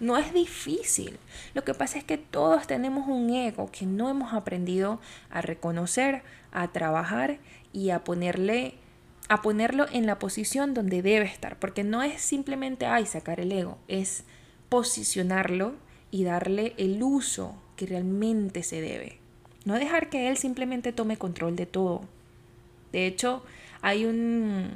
No 0.00 0.16
es 0.16 0.32
difícil. 0.32 1.18
Lo 1.54 1.62
que 1.62 1.74
pasa 1.74 1.98
es 1.98 2.04
que 2.04 2.18
todos 2.18 2.66
tenemos 2.66 3.06
un 3.06 3.30
ego 3.30 3.70
que 3.70 3.86
no 3.86 4.08
hemos 4.08 4.32
aprendido 4.32 4.98
a 5.30 5.42
reconocer, 5.42 6.22
a 6.52 6.68
trabajar 6.68 7.38
y 7.72 7.90
a 7.90 8.02
ponerle 8.02 8.74
a 9.30 9.42
ponerlo 9.42 9.86
en 9.92 10.06
la 10.06 10.18
posición 10.18 10.74
donde 10.74 11.02
debe 11.02 11.24
estar, 11.24 11.56
porque 11.56 11.84
no 11.84 12.02
es 12.02 12.20
simplemente 12.20 12.86
ay 12.86 13.06
sacar 13.06 13.38
el 13.38 13.52
ego, 13.52 13.78
es 13.86 14.24
posicionarlo 14.68 15.74
y 16.10 16.24
darle 16.24 16.74
el 16.78 17.00
uso 17.00 17.54
que 17.76 17.86
realmente 17.86 18.64
se 18.64 18.80
debe. 18.80 19.18
No 19.64 19.74
dejar 19.74 20.10
que 20.10 20.28
él 20.28 20.36
simplemente 20.36 20.92
tome 20.92 21.16
control 21.16 21.54
de 21.54 21.66
todo. 21.66 22.02
De 22.90 23.06
hecho, 23.06 23.44
hay 23.82 24.04
un... 24.04 24.72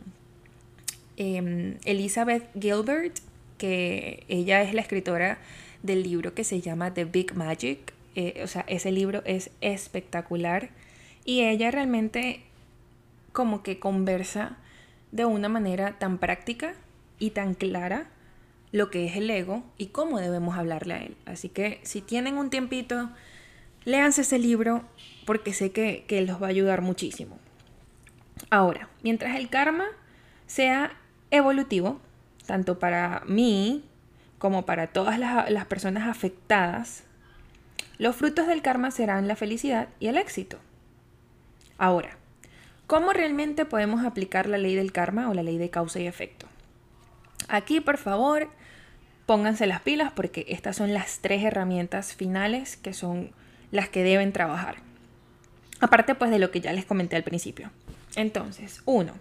Em, 1.16 1.76
Elizabeth 1.84 2.48
Gilbert, 2.54 3.18
que 3.58 4.22
ella 4.28 4.62
es 4.62 4.72
la 4.72 4.82
escritora 4.82 5.38
del 5.82 6.04
libro 6.04 6.32
que 6.32 6.44
se 6.44 6.60
llama 6.60 6.94
The 6.94 7.06
Big 7.06 7.34
Magic. 7.34 7.92
Eh, 8.14 8.40
o 8.44 8.46
sea, 8.46 8.64
ese 8.68 8.92
libro 8.92 9.22
es 9.24 9.50
espectacular. 9.60 10.70
Y 11.24 11.40
ella 11.40 11.72
realmente 11.72 12.44
como 13.34 13.62
que 13.62 13.78
conversa 13.78 14.56
de 15.12 15.26
una 15.26 15.50
manera 15.50 15.98
tan 15.98 16.16
práctica 16.16 16.72
y 17.18 17.30
tan 17.30 17.52
clara 17.52 18.06
lo 18.72 18.90
que 18.90 19.04
es 19.06 19.16
el 19.16 19.28
ego 19.28 19.62
y 19.76 19.88
cómo 19.88 20.18
debemos 20.18 20.56
hablarle 20.56 20.94
a 20.94 21.02
él. 21.02 21.16
Así 21.26 21.50
que 21.50 21.80
si 21.82 22.00
tienen 22.00 22.38
un 22.38 22.48
tiempito, 22.48 23.10
léanse 23.84 24.22
ese 24.22 24.38
libro 24.38 24.82
porque 25.26 25.52
sé 25.52 25.70
que, 25.70 26.06
que 26.08 26.22
los 26.22 26.42
va 26.42 26.46
a 26.46 26.50
ayudar 26.50 26.80
muchísimo. 26.80 27.38
Ahora, 28.48 28.88
mientras 29.02 29.36
el 29.36 29.50
karma 29.50 29.84
sea 30.46 30.92
evolutivo, 31.30 32.00
tanto 32.46 32.78
para 32.78 33.22
mí 33.26 33.84
como 34.38 34.66
para 34.66 34.88
todas 34.88 35.18
las, 35.18 35.66
personas 35.66 36.08
afectadas, 36.08 37.04
los 37.98 38.16
frutos 38.16 38.46
del 38.46 38.62
karma 38.62 38.90
serán 38.90 39.28
la 39.28 39.36
felicidad 39.36 39.88
y 40.00 40.08
el 40.08 40.18
éxito. 40.18 40.58
Ahora, 41.78 42.16
¿cómo 42.86 43.12
realmente 43.12 43.64
podemos 43.64 44.04
aplicar 44.04 44.48
la 44.48 44.58
ley 44.58 44.74
del 44.74 44.92
karma 44.92 45.28
o 45.28 45.34
la 45.34 45.42
ley 45.42 45.58
de 45.58 45.70
causa 45.70 46.00
y 46.00 46.06
efecto? 46.06 46.46
Aquí, 47.48 47.80
por 47.80 47.98
favor, 47.98 48.48
pónganse 49.26 49.66
las 49.66 49.82
pilas 49.82 50.12
porque 50.12 50.46
estas 50.48 50.76
son 50.76 50.94
las 50.94 51.18
tres 51.20 51.42
herramientas 51.44 52.14
finales 52.14 52.76
que 52.76 52.94
son 52.94 53.30
las 53.70 53.88
que 53.88 54.02
deben 54.02 54.32
trabajar. 54.32 54.76
Aparte 55.80 56.14
pues 56.14 56.30
de 56.30 56.38
lo 56.38 56.50
que 56.50 56.60
ya 56.60 56.72
les 56.72 56.84
comenté 56.84 57.16
al 57.16 57.24
principio. 57.24 57.70
Entonces, 58.16 58.82
uno, 58.84 59.12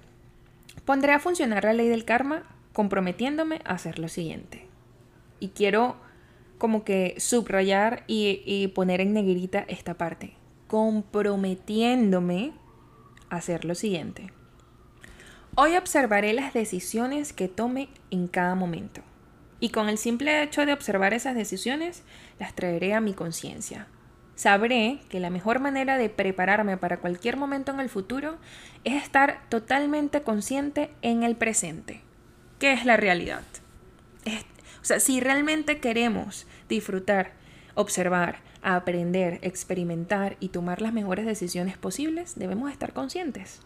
pondré 0.85 1.13
a 1.13 1.19
funcionar 1.19 1.63
la 1.63 1.73
ley 1.73 1.87
del 1.87 2.05
karma 2.05 2.43
comprometiéndome 2.73 3.61
a 3.65 3.73
hacer 3.73 3.99
lo 3.99 4.07
siguiente. 4.07 4.65
Y 5.39 5.49
quiero 5.49 5.97
como 6.57 6.83
que 6.83 7.15
subrayar 7.17 8.03
y, 8.07 8.67
poner 8.69 9.01
en 9.01 9.13
negrita 9.13 9.65
esta 9.67 9.95
parte. 9.95 10.33
Comprometiéndome 10.67 12.53
hacer 13.37 13.65
lo 13.65 13.75
siguiente. 13.75 14.31
Hoy 15.55 15.75
observaré 15.75 16.33
las 16.33 16.53
decisiones 16.53 17.31
que 17.31 17.47
tome 17.47 17.89
en 18.09 18.27
cada 18.27 18.55
momento. 18.55 19.01
Y 19.59 19.69
con 19.69 19.87
el 19.87 19.97
simple 19.97 20.41
hecho 20.43 20.65
de 20.65 20.73
observar 20.73 21.13
esas 21.13 21.35
decisiones, 21.35 22.03
las 22.39 22.55
traeré 22.55 22.93
a 22.93 23.01
mi 23.01 23.13
conciencia. 23.13 23.87
Sabré 24.35 24.99
que 25.09 25.19
la 25.19 25.29
mejor 25.29 25.59
manera 25.59 25.97
de 25.97 26.09
prepararme 26.09 26.75
para 26.77 26.97
cualquier 26.97 27.37
momento 27.37 27.71
en 27.71 27.79
el 27.79 27.89
futuro 27.89 28.37
es 28.83 29.01
estar 29.01 29.47
totalmente 29.49 30.23
consciente 30.23 30.89
en 31.01 31.23
el 31.23 31.35
presente. 31.35 32.01
¿Qué 32.59 32.73
es 32.73 32.85
la 32.85 32.97
realidad? 32.97 33.43
o 34.25 34.85
sea, 34.85 34.99
si 34.99 35.19
realmente 35.19 35.79
queremos 35.79 36.47
disfrutar, 36.67 37.33
observar, 37.75 38.39
aprender, 38.63 39.39
experimentar 39.41 40.37
y 40.39 40.49
tomar 40.49 40.81
las 40.81 40.93
mejores 40.93 41.25
decisiones 41.25 41.77
posibles, 41.77 42.35
debemos 42.35 42.71
estar 42.71 42.93
conscientes. 42.93 43.61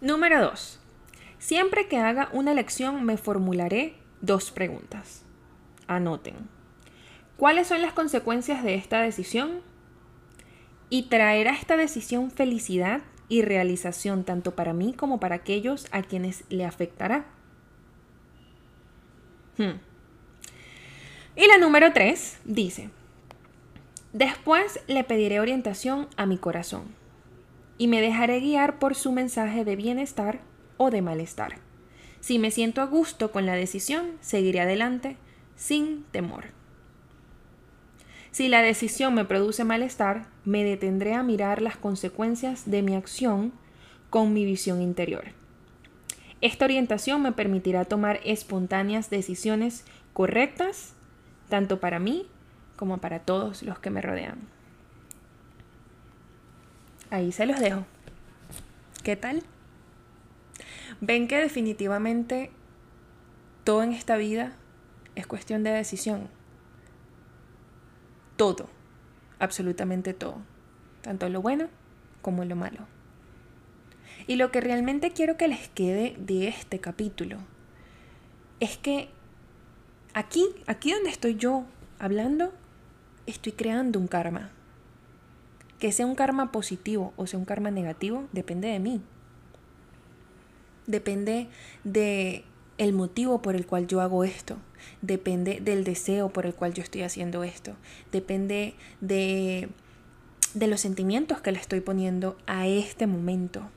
Número 0.00 0.40
2. 0.40 0.80
Siempre 1.38 1.88
que 1.88 1.98
haga 1.98 2.28
una 2.32 2.52
elección 2.52 3.04
me 3.04 3.16
formularé 3.16 3.94
dos 4.20 4.50
preguntas. 4.50 5.24
Anoten. 5.86 6.36
¿Cuáles 7.36 7.68
son 7.68 7.82
las 7.82 7.92
consecuencias 7.92 8.62
de 8.62 8.74
esta 8.74 9.00
decisión? 9.00 9.62
y 10.90 11.04
traerá 11.04 11.52
esta 11.52 11.76
decisión 11.76 12.30
felicidad 12.30 13.02
y 13.28 13.42
realización 13.42 14.24
tanto 14.24 14.54
para 14.54 14.72
mí 14.72 14.94
como 14.94 15.20
para 15.20 15.36
aquellos 15.36 15.86
a 15.90 16.02
quienes 16.02 16.44
le 16.48 16.64
afectará. 16.64 17.26
Hmm. 19.58 19.80
Y 21.36 21.46
la 21.46 21.58
número 21.58 21.92
3 21.92 22.40
dice, 22.44 22.90
después 24.12 24.80
le 24.86 25.04
pediré 25.04 25.40
orientación 25.40 26.08
a 26.16 26.26
mi 26.26 26.38
corazón 26.38 26.94
y 27.78 27.86
me 27.86 28.00
dejaré 28.00 28.40
guiar 28.40 28.78
por 28.78 28.94
su 28.94 29.12
mensaje 29.12 29.64
de 29.64 29.76
bienestar 29.76 30.40
o 30.76 30.90
de 30.90 31.02
malestar. 31.02 31.60
Si 32.20 32.38
me 32.38 32.50
siento 32.50 32.82
a 32.82 32.86
gusto 32.86 33.30
con 33.30 33.46
la 33.46 33.54
decisión, 33.54 34.12
seguiré 34.20 34.60
adelante 34.60 35.16
sin 35.56 36.04
temor. 36.04 36.46
Si 38.30 38.48
la 38.48 38.62
decisión 38.62 39.14
me 39.14 39.24
produce 39.24 39.64
malestar, 39.64 40.26
me 40.44 40.64
detendré 40.64 41.14
a 41.14 41.22
mirar 41.22 41.62
las 41.62 41.76
consecuencias 41.76 42.70
de 42.70 42.82
mi 42.82 42.94
acción 42.94 43.52
con 44.10 44.32
mi 44.32 44.44
visión 44.44 44.82
interior. 44.82 45.24
Esta 46.40 46.66
orientación 46.66 47.22
me 47.22 47.32
permitirá 47.32 47.84
tomar 47.84 48.20
espontáneas 48.24 49.10
decisiones 49.10 49.84
correctas, 50.12 50.94
tanto 51.48 51.80
para 51.80 51.98
mí 51.98 52.26
como 52.78 52.98
para 52.98 53.18
todos 53.18 53.62
los 53.64 53.78
que 53.80 53.90
me 53.90 54.00
rodean. 54.00 54.38
Ahí 57.10 57.32
se 57.32 57.44
los 57.44 57.58
dejo. 57.58 57.84
¿Qué 59.02 59.16
tal? 59.16 59.42
Ven 61.00 61.26
que 61.26 61.38
definitivamente 61.38 62.50
todo 63.64 63.82
en 63.82 63.92
esta 63.92 64.16
vida 64.16 64.52
es 65.16 65.26
cuestión 65.26 65.64
de 65.64 65.70
decisión. 65.70 66.28
Todo, 68.36 68.68
absolutamente 69.40 70.14
todo, 70.14 70.36
tanto 71.02 71.28
lo 71.28 71.42
bueno 71.42 71.68
como 72.22 72.44
lo 72.44 72.54
malo. 72.54 72.86
Y 74.28 74.36
lo 74.36 74.52
que 74.52 74.60
realmente 74.60 75.10
quiero 75.10 75.36
que 75.36 75.48
les 75.48 75.68
quede 75.68 76.14
de 76.18 76.46
este 76.46 76.78
capítulo 76.78 77.38
es 78.60 78.78
que 78.78 79.08
aquí, 80.14 80.44
aquí 80.66 80.92
donde 80.92 81.10
estoy 81.10 81.34
yo 81.34 81.64
hablando, 81.98 82.52
estoy 83.30 83.52
creando 83.52 83.98
un 83.98 84.08
karma. 84.08 84.50
Que 85.78 85.92
sea 85.92 86.06
un 86.06 86.14
karma 86.14 86.50
positivo 86.50 87.12
o 87.16 87.26
sea 87.26 87.38
un 87.38 87.44
karma 87.44 87.70
negativo, 87.70 88.26
depende 88.32 88.68
de 88.68 88.80
mí. 88.80 89.00
Depende 90.86 91.48
de 91.84 92.44
el 92.78 92.92
motivo 92.92 93.42
por 93.42 93.56
el 93.56 93.66
cual 93.66 93.86
yo 93.86 94.00
hago 94.00 94.24
esto, 94.24 94.56
depende 95.02 95.60
del 95.60 95.84
deseo 95.84 96.30
por 96.30 96.46
el 96.46 96.54
cual 96.54 96.72
yo 96.72 96.82
estoy 96.82 97.02
haciendo 97.02 97.42
esto, 97.42 97.74
depende 98.12 98.74
de, 99.00 99.68
de 100.54 100.66
los 100.68 100.80
sentimientos 100.80 101.40
que 101.40 101.52
le 101.52 101.58
estoy 101.58 101.80
poniendo 101.80 102.38
a 102.46 102.66
este 102.68 103.08
momento. 103.08 103.68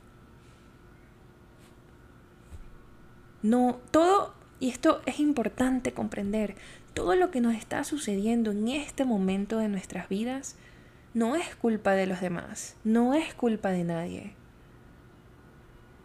No, 3.41 3.79
todo, 3.89 4.35
y 4.59 4.69
esto 4.69 5.01
es 5.07 5.19
importante 5.19 5.93
comprender, 5.93 6.55
todo 6.93 7.15
lo 7.15 7.31
que 7.31 7.41
nos 7.41 7.55
está 7.55 7.83
sucediendo 7.83 8.51
en 8.51 8.67
este 8.67 9.05
momento 9.05 9.57
de 9.57 9.69
nuestras 9.69 10.09
vidas 10.09 10.55
no 11.13 11.35
es 11.35 11.55
culpa 11.55 11.91
de 11.91 12.07
los 12.07 12.21
demás, 12.21 12.75
no 12.83 13.13
es 13.13 13.33
culpa 13.33 13.69
de 13.69 13.83
nadie. 13.83 14.35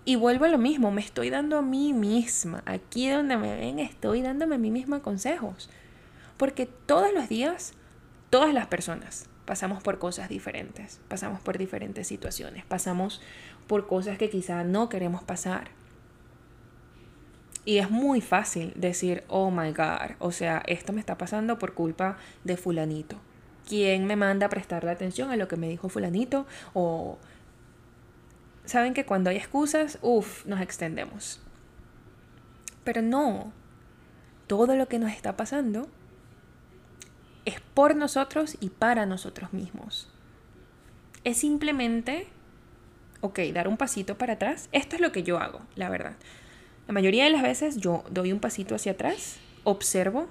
Y 0.04 0.14
vuelvo 0.14 0.44
a 0.44 0.48
lo 0.48 0.58
mismo, 0.58 0.92
me 0.92 1.00
estoy 1.00 1.30
dando 1.30 1.58
a 1.58 1.62
mí 1.62 1.92
misma. 1.92 2.62
Aquí 2.64 3.08
donde 3.08 3.36
me 3.36 3.56
ven, 3.56 3.80
estoy 3.80 4.22
dándome 4.22 4.54
a 4.54 4.58
mí 4.58 4.70
misma 4.70 5.02
consejos. 5.02 5.68
Porque 6.36 6.66
todos 6.66 7.12
los 7.12 7.28
días, 7.28 7.72
todas 8.30 8.54
las 8.54 8.68
personas 8.68 9.28
pasamos 9.46 9.82
por 9.82 9.98
cosas 9.98 10.28
diferentes, 10.28 11.00
pasamos 11.08 11.40
por 11.40 11.56
diferentes 11.56 12.06
situaciones, 12.06 12.64
pasamos 12.64 13.20
por 13.66 13.86
cosas 13.86 14.18
que 14.18 14.28
quizá 14.28 14.64
no 14.64 14.88
queremos 14.88 15.24
pasar. 15.24 15.70
Y 17.66 17.78
es 17.78 17.90
muy 17.90 18.20
fácil 18.20 18.72
decir, 18.76 19.24
oh 19.26 19.50
my 19.50 19.72
God, 19.72 20.14
o 20.20 20.30
sea, 20.30 20.62
esto 20.66 20.92
me 20.92 21.00
está 21.00 21.18
pasando 21.18 21.58
por 21.58 21.74
culpa 21.74 22.16
de 22.44 22.56
fulanito. 22.56 23.16
¿Quién 23.68 24.06
me 24.06 24.14
manda 24.14 24.46
a 24.46 24.48
prestarle 24.48 24.92
atención 24.92 25.32
a 25.32 25.36
lo 25.36 25.48
que 25.48 25.56
me 25.56 25.68
dijo 25.68 25.88
fulanito? 25.88 26.46
O 26.74 27.18
saben 28.64 28.94
que 28.94 29.04
cuando 29.04 29.30
hay 29.30 29.36
excusas, 29.36 29.98
uff, 30.00 30.46
nos 30.46 30.60
extendemos. 30.60 31.40
Pero 32.84 33.02
no, 33.02 33.52
todo 34.46 34.76
lo 34.76 34.86
que 34.86 35.00
nos 35.00 35.10
está 35.10 35.36
pasando 35.36 35.88
es 37.46 37.60
por 37.60 37.96
nosotros 37.96 38.56
y 38.60 38.70
para 38.70 39.06
nosotros 39.06 39.52
mismos. 39.52 40.08
Es 41.24 41.38
simplemente, 41.38 42.28
ok, 43.22 43.40
dar 43.52 43.66
un 43.66 43.76
pasito 43.76 44.16
para 44.16 44.34
atrás. 44.34 44.68
Esto 44.70 44.94
es 44.94 45.02
lo 45.02 45.10
que 45.10 45.24
yo 45.24 45.40
hago, 45.40 45.62
la 45.74 45.88
verdad. 45.88 46.14
La 46.86 46.94
mayoría 46.94 47.24
de 47.24 47.30
las 47.30 47.42
veces 47.42 47.78
yo 47.78 48.04
doy 48.10 48.32
un 48.32 48.40
pasito 48.40 48.74
hacia 48.74 48.92
atrás, 48.92 49.38
observo, 49.64 50.26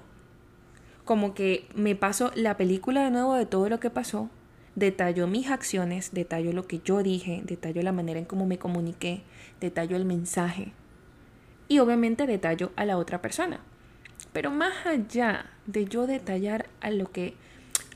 como 1.04 1.34
que 1.34 1.68
me 1.74 1.94
paso 1.94 2.32
la 2.34 2.56
película 2.56 3.04
de 3.04 3.10
nuevo 3.10 3.34
de 3.34 3.46
todo 3.46 3.68
lo 3.68 3.78
que 3.80 3.90
pasó 3.90 4.30
detallo 4.76 5.26
mis 5.26 5.50
acciones, 5.50 6.12
detallo 6.12 6.52
lo 6.52 6.68
que 6.68 6.80
yo 6.84 7.02
dije, 7.02 7.42
detallo 7.44 7.82
la 7.82 7.92
manera 7.92 8.20
en 8.20 8.26
cómo 8.26 8.46
me 8.46 8.58
comuniqué, 8.58 9.22
detallo 9.58 9.96
el 9.96 10.04
mensaje 10.04 10.72
y 11.66 11.80
obviamente 11.80 12.26
detallo 12.26 12.70
a 12.76 12.84
la 12.84 12.98
otra 12.98 13.20
persona. 13.20 13.58
Pero 14.32 14.50
más 14.50 14.86
allá 14.86 15.46
de 15.66 15.86
yo 15.86 16.06
detallar 16.06 16.68
a 16.80 16.90
lo 16.90 17.10
que 17.10 17.34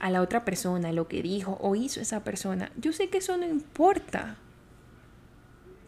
a 0.01 0.11
la 0.11 0.23
otra 0.23 0.47
persona, 0.47 0.93
lo 0.93 1.07
que 1.07 1.23
dijo 1.23 1.59
o 1.61 1.77
hizo 1.77 2.01
esa 2.01 2.25
persona, 2.25 2.73
yo 2.79 2.93
sé 2.93 3.11
que 3.11 3.19
eso 3.19 3.37
no 3.37 3.47
importa. 3.47 4.37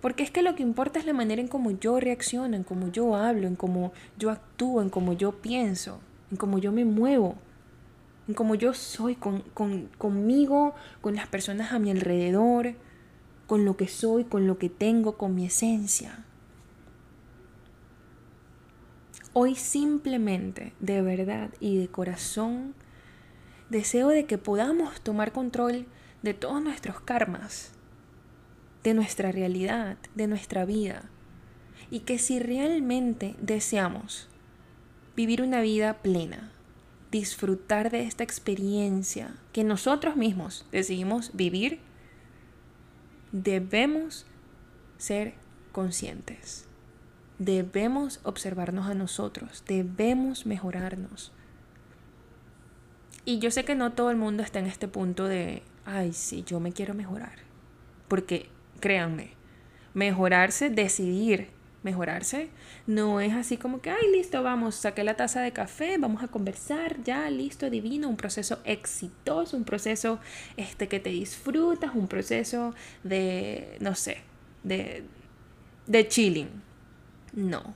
Porque 0.03 0.23
es 0.23 0.31
que 0.31 0.43
lo 0.43 0.55
que 0.55 0.62
importa 0.62 0.99
es 0.99 1.07
la 1.07 1.15
manera 1.15 1.41
en 1.41 1.49
cómo 1.49 1.71
yo 1.71 1.99
reacciono, 1.99 2.55
en 2.55 2.65
cómo 2.65 2.88
yo 2.88 3.17
hablo, 3.17 3.49
en 3.49 3.57
cómo 3.57 3.93
yo 4.19 4.31
actúo, 4.31 4.83
en 4.83 4.91
cómo 4.91 5.15
yo 5.15 5.41
pienso, 5.41 6.01
en 6.31 6.37
cómo 6.37 6.59
yo 6.59 6.73
me 6.73 6.85
muevo 6.85 7.37
en 8.29 8.35
cómo 8.35 8.55
yo 8.55 8.75
soy 8.75 9.17
con, 9.17 9.43
conmigo, 9.99 10.75
con 11.01 11.17
las 11.17 11.27
personas 11.27 11.73
a 11.73 11.79
mi 11.79 11.91
alrededor, 11.91 12.75
con 13.47 13.65
lo 13.65 13.77
que 13.77 13.88
soy, 13.88 14.25
con 14.25 14.47
lo 14.47 14.59
que 14.59 14.69
tengo, 14.69 15.17
con 15.17 15.35
mi 15.35 15.47
esencia. 15.47 16.25
Hoy 19.33 19.55
simplemente, 19.55 20.73
de 20.79 21.03
verdad 21.03 21.51
y 21.59 21.79
de 21.79 21.88
corazón, 21.88 22.75
deseo 23.71 24.09
de 24.09 24.27
que 24.27 24.38
podamos 24.38 25.01
tomar 25.01 25.33
control 25.33 25.87
de 26.23 26.35
todos 26.35 26.62
nuestros 26.62 27.01
karmas, 27.01 27.73
de 28.83 28.95
nuestra 28.95 29.33
realidad, 29.33 29.97
de 30.14 30.27
nuestra 30.27 30.64
vida, 30.64 31.05
y 31.90 32.01
que 32.01 32.18
si 32.18 32.38
realmente 32.38 33.37
deseamos 33.40 34.29
vivir 35.16 35.42
una 35.42 35.61
vida 35.61 35.99
plena, 36.03 36.53
disfrutar 37.11 37.90
de 37.90 38.05
esta 38.05 38.25
experiencia 38.25 39.35
que 39.53 39.64
nosotros 39.64 40.16
mismos 40.16 40.66
decidimos 40.73 41.31
vivir, 41.35 41.81
debemos 43.33 44.27
ser 44.97 45.35
conscientes. 45.73 46.66
Debemos 47.38 48.21
observarnos 48.23 48.87
a 48.87 48.95
nosotros, 48.95 49.64
debemos 49.66 50.47
mejorarnos. 50.47 51.33
Y 53.25 53.38
yo 53.38 53.51
sé 53.51 53.64
que 53.64 53.75
no 53.75 53.92
todo 53.92 54.11
el 54.11 54.16
mundo 54.16 54.42
está 54.42 54.59
en 54.59 54.66
este 54.66 54.88
punto 54.88 55.25
de, 55.25 55.62
ay, 55.85 56.12
sí, 56.12 56.45
yo 56.47 56.61
me 56.61 56.73
quiero 56.73 56.95
mejorar. 56.95 57.38
Porque, 58.09 58.49
créanme, 58.83 59.31
mejorarse, 59.95 60.68
decidir 60.68 61.49
mejorarse. 61.83 62.51
No 62.87 63.21
es 63.21 63.33
así 63.33 63.57
como 63.57 63.81
que, 63.81 63.90
ay, 63.90 64.11
listo, 64.12 64.42
vamos, 64.42 64.75
saqué 64.75 65.05
la 65.05 65.16
taza 65.16 65.40
de 65.40 65.53
café, 65.53 65.99
vamos 65.99 66.23
a 66.23 66.29
conversar, 66.29 67.03
ya, 67.03 67.31
listo, 67.31 67.71
divino, 67.71 68.09
un 68.09 68.16
proceso 68.16 68.59
exitoso, 68.64 69.57
un 69.57 69.64
proceso 69.64 70.18
este, 70.57 70.88
que 70.88 71.01
te 71.01 71.11
disfrutas, 71.11 71.95
un 71.95 72.09
proceso 72.09 72.75
de, 73.03 73.77
no 73.81 73.95
sé, 73.95 74.18
de, 74.62 75.05
de 75.87 76.09
chilling. 76.09 76.51
No. 77.35 77.75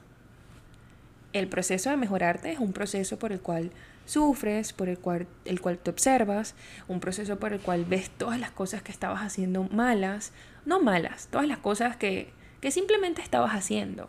El 1.33 1.49
proceso 1.49 1.90
de 1.90 1.97
mejorarte 1.97 2.53
es 2.53 2.59
un 2.59 2.73
proceso 2.73 3.19
por 3.19 3.33
el 3.33 3.40
cual 3.40 3.71
sufres, 4.07 4.73
por 4.73 4.88
el 4.88 4.99
cual, 4.99 5.27
el 5.45 5.61
cual 5.61 5.79
te 5.79 5.90
observas, 5.90 6.55
un 6.88 7.01
proceso 7.01 7.38
por 7.38 7.53
el 7.53 7.61
cual 7.61 7.85
ves 7.85 8.11
todas 8.11 8.40
las 8.40 8.53
cosas 8.53 8.83
que 8.83 8.92
estabas 8.92 9.21
haciendo 9.21 9.64
malas, 9.64 10.33
no 10.67 10.81
malas, 10.81 11.29
todas 11.31 11.49
las 11.49 11.59
cosas 11.59 11.97
que 11.97 12.37
que 12.61 12.71
simplemente 12.71 13.23
estabas 13.23 13.53
haciendo 13.53 14.09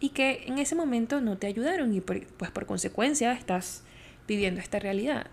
y 0.00 0.10
que 0.10 0.44
en 0.46 0.58
ese 0.58 0.74
momento 0.74 1.20
no 1.20 1.38
te 1.38 1.46
ayudaron 1.46 1.92
y 1.92 2.00
pues 2.00 2.50
por 2.52 2.66
consecuencia 2.66 3.32
estás 3.32 3.82
viviendo 4.26 4.60
esta 4.60 4.78
realidad. 4.78 5.26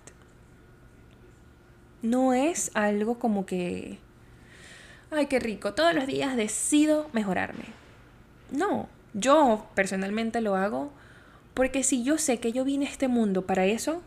No 2.02 2.34
es 2.34 2.72
algo 2.74 3.20
como 3.20 3.46
que, 3.46 4.00
ay, 5.12 5.28
qué 5.28 5.40
rico, 5.40 5.74
todos 5.74 5.94
los 5.94 6.08
días 6.08 6.36
decido 6.36 7.10
mejorarme. 7.14 7.66
No, 8.52 8.90
yo 9.14 9.68
personalmente 9.76 10.42
lo 10.42 10.56
hago 10.56 10.92
porque 11.54 11.84
si 11.84 12.04
yo 12.04 12.18
sé 12.18 12.40
que 12.40 12.52
yo 12.52 12.66
vine 12.66 12.88
a 12.88 12.90
este 12.90 13.08
mundo 13.08 13.46
para 13.46 13.66
eso, 13.66 14.02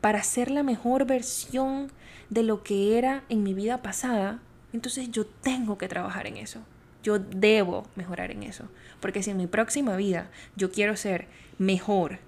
para 0.00 0.22
ser 0.22 0.50
la 0.50 0.62
mejor 0.62 1.06
versión 1.06 1.90
de 2.28 2.42
lo 2.42 2.62
que 2.62 2.98
era 2.98 3.24
en 3.28 3.42
mi 3.42 3.54
vida 3.54 3.82
pasada, 3.82 4.40
entonces 4.76 5.10
yo 5.10 5.24
tengo 5.24 5.78
que 5.78 5.88
trabajar 5.88 6.26
en 6.26 6.36
eso. 6.36 6.60
Yo 7.02 7.18
debo 7.18 7.86
mejorar 7.96 8.30
en 8.30 8.42
eso. 8.42 8.68
Porque 9.00 9.22
si 9.22 9.30
en 9.30 9.38
mi 9.38 9.46
próxima 9.46 9.96
vida 9.96 10.30
yo 10.54 10.70
quiero 10.70 10.96
ser 10.96 11.28
mejor, 11.56 12.18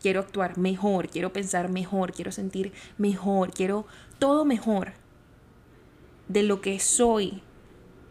quiero 0.00 0.18
actuar 0.18 0.58
mejor, 0.58 1.08
quiero 1.08 1.32
pensar 1.32 1.68
mejor, 1.68 2.12
quiero 2.12 2.32
sentir 2.32 2.72
mejor, 2.98 3.52
quiero 3.52 3.86
todo 4.18 4.44
mejor 4.44 4.94
de 6.26 6.42
lo 6.42 6.60
que 6.60 6.80
soy 6.80 7.40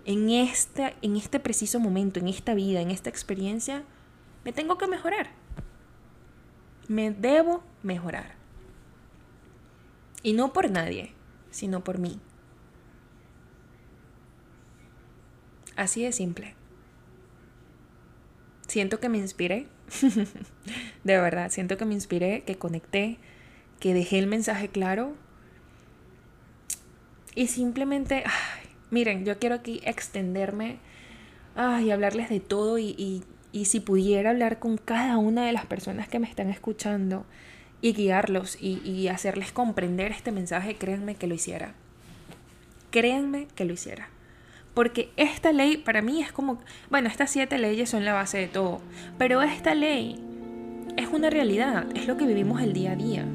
en 0.06 0.30
este, 0.30 0.96
en 1.02 1.18
este 1.18 1.42
preciso 1.42 1.82
momento, 1.82 2.22
en 2.22 2.30
esta 2.30 2.54
vida, 2.54 2.80
en 2.80 2.92
esta 2.92 3.10
experiencia, 3.10 3.84
me 4.46 4.54
tengo 4.54 4.78
que 4.78 4.88
mejorar. 4.88 5.32
Me 6.88 7.12
debo 7.12 7.62
mejorar. 7.84 8.36
Y 10.24 10.32
no 10.32 10.54
por 10.54 10.70
nadie, 10.72 11.14
sino 11.50 11.84
por 11.84 11.98
mí. 11.98 12.22
Así 15.76 16.04
de 16.04 16.12
simple. 16.12 16.54
Siento 18.68 19.00
que 19.00 19.10
me 19.10 19.18
inspiré. 19.18 19.68
de 21.04 21.18
verdad, 21.20 21.52
siento 21.52 21.78
que 21.78 21.86
me 21.86 21.94
inspiré, 21.94 22.44
que 22.44 22.56
conecté, 22.56 23.18
que 23.80 23.94
dejé 23.94 24.20
el 24.20 24.28
mensaje 24.28 24.70
claro. 24.70 25.14
Y 27.36 27.48
simplemente, 27.48 28.24
miren, 28.90 29.26
yo 29.26 29.40
quiero 29.40 29.56
aquí 29.56 29.82
extenderme 29.84 30.80
y 31.84 31.92
hablarles 31.92 32.30
de 32.30 32.40
todo 32.40 32.80
y, 32.80 33.24
si 33.66 33.80
pudiera 33.82 34.30
hablar 34.30 34.60
con 34.60 34.78
cada 34.78 35.18
una 35.18 35.46
de 35.46 35.52
las 35.52 35.66
personas 35.66 36.08
que 36.08 36.20
me 36.20 36.30
están 36.30 36.50
escuchando 36.50 37.26
y 37.82 37.94
guiarlos 37.94 38.58
y, 38.62 38.80
y 38.90 39.10
hacerles 39.10 39.52
comprender 39.52 40.12
este 40.12 40.32
mensaje, 40.32 40.76
créanme 40.76 41.16
que 41.16 41.28
lo 41.28 41.36
hiciera. 41.36 41.74
Créanme 42.92 43.48
que 43.56 43.66
lo 43.66 43.74
hiciera. 43.74 44.10
Porque 44.74 45.10
esta 45.18 45.52
ley 45.52 45.78
para 45.78 46.02
mí 46.02 46.22
es 46.22 46.32
como, 46.32 46.60
bueno, 46.90 47.10
estas 47.10 47.30
siete 47.30 47.58
leyes 47.58 47.90
son 47.90 48.06
la 48.06 48.14
base 48.14 48.38
de 48.38 48.48
todo, 48.48 48.80
pero 49.18 49.42
esta 49.42 49.76
ley 49.76 50.24
es 50.96 51.10
una 51.10 51.30
realidad, 51.30 51.86
es 51.96 52.08
lo 52.08 52.18
que 52.18 52.26
vivimos 52.26 52.62
el 52.62 52.74
día 52.74 52.94
a 52.94 52.96
día. 52.96 53.26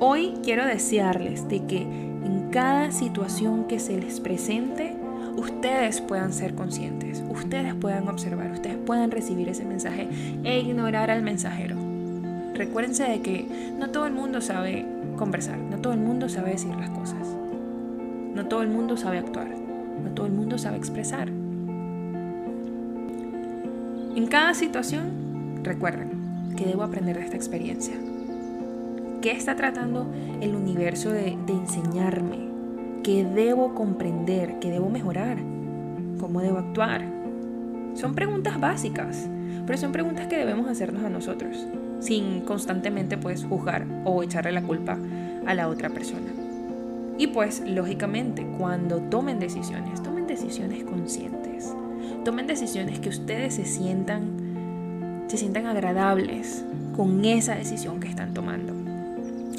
Hoy 0.00 0.34
quiero 0.42 0.66
desearles 0.66 1.48
de 1.48 1.66
que 1.66 1.82
en 1.82 2.48
cada 2.50 2.90
situación 2.90 3.66
que 3.66 3.78
se 3.78 3.98
les 3.98 4.20
presente, 4.20 4.96
ustedes 5.36 6.00
puedan 6.00 6.32
ser 6.32 6.54
conscientes, 6.54 7.22
ustedes 7.30 7.74
puedan 7.74 8.08
observar, 8.08 8.50
ustedes 8.50 8.78
puedan 8.78 9.10
recibir 9.10 9.48
ese 9.48 9.64
mensaje 9.64 10.08
e 10.42 10.58
ignorar 10.60 11.10
al 11.10 11.22
mensajero. 11.22 11.76
Recuérdense 12.54 13.04
de 13.04 13.20
que 13.20 13.46
no 13.78 13.90
todo 13.90 14.06
el 14.06 14.12
mundo 14.12 14.40
sabe 14.40 14.86
conversar, 15.16 15.58
no 15.58 15.78
todo 15.78 15.92
el 15.92 16.00
mundo 16.00 16.28
sabe 16.28 16.50
decir 16.50 16.74
las 16.76 16.90
cosas. 16.90 17.43
No 18.34 18.46
todo 18.46 18.62
el 18.62 18.68
mundo 18.68 18.96
sabe 18.96 19.18
actuar, 19.18 19.48
no 19.48 20.10
todo 20.10 20.26
el 20.26 20.32
mundo 20.32 20.58
sabe 20.58 20.76
expresar. 20.76 21.28
En 24.16 24.26
cada 24.28 24.54
situación, 24.54 25.60
recuerden 25.62 26.54
que 26.56 26.66
debo 26.66 26.82
aprender 26.82 27.16
de 27.16 27.24
esta 27.24 27.36
experiencia. 27.36 27.94
¿Qué 29.22 29.32
está 29.32 29.56
tratando 29.56 30.06
el 30.40 30.54
universo 30.54 31.10
de, 31.10 31.38
enseñarme? 31.48 32.48
¿Qué 33.02 33.24
debo 33.24 33.74
comprender? 33.74 34.58
¿Qué 34.60 34.70
debo 34.70 34.90
mejorar? 34.90 35.38
¿Cómo 36.20 36.40
debo 36.40 36.58
actuar? 36.58 37.02
Son 37.94 38.14
preguntas 38.14 38.60
básicas, 38.60 39.28
pero 39.66 39.78
son 39.78 39.92
preguntas 39.92 40.26
que 40.26 40.36
debemos 40.36 40.68
hacernos 40.68 41.04
a 41.04 41.10
nosotros, 41.10 41.66
sin 42.00 42.40
constantemente 42.42 43.16
pues 43.16 43.44
juzgar 43.44 43.86
o 44.04 44.22
echarle 44.22 44.52
la 44.52 44.62
culpa 44.62 44.98
a 45.46 45.54
la 45.54 45.68
otra 45.68 45.88
persona. 45.90 46.43
Y 47.16 47.28
pues, 47.28 47.62
lógicamente, 47.64 48.44
cuando 48.58 48.98
tomen 48.98 49.38
decisiones, 49.38 50.02
tomen 50.02 50.26
decisiones 50.26 50.82
conscientes. 50.84 51.72
Tomen 52.24 52.46
decisiones 52.46 52.98
que 52.98 53.08
ustedes 53.08 53.54
se 53.54 53.64
sientan, 53.64 55.24
se 55.28 55.36
sientan 55.36 55.66
agradables 55.66 56.64
con 56.96 57.24
esa 57.24 57.54
decisión 57.54 58.00
que 58.00 58.08
están 58.08 58.34
tomando. 58.34 58.72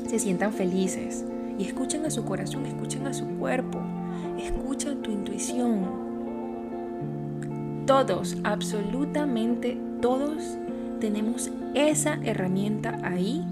Se 0.07 0.19
sientan 0.19 0.51
felices 0.51 1.23
y 1.57 1.63
escuchen 1.65 2.05
a 2.05 2.09
su 2.09 2.25
corazón, 2.25 2.65
escuchen 2.65 3.07
a 3.07 3.13
su 3.13 3.25
cuerpo, 3.25 3.79
escuchen 4.37 5.01
tu 5.01 5.11
intuición. 5.11 6.05
Todos, 7.85 8.35
absolutamente 8.43 9.77
todos, 10.01 10.57
tenemos 10.99 11.51
esa 11.73 12.19
herramienta 12.23 12.99
ahí 13.03 13.45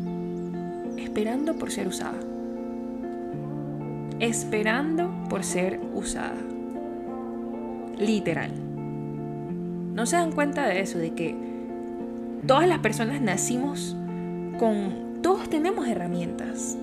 esperando 0.98 1.56
por 1.56 1.72
ser 1.72 1.88
usada 1.88 2.33
esperando 4.20 5.12
por 5.30 5.44
ser 5.44 5.80
usada. 5.94 6.36
Literal. 7.98 8.52
¿No 9.94 10.06
se 10.06 10.16
dan 10.16 10.32
cuenta 10.32 10.66
de 10.66 10.82
eso? 10.82 10.98
De 10.98 11.14
que 11.14 11.36
todas 12.48 12.68
las 12.68 12.80
personas 12.80 13.22
nacimos 13.22 13.96
con... 14.60 15.22
Todos 15.22 15.50
tenemos 15.50 15.88
herramientas, 15.88 16.78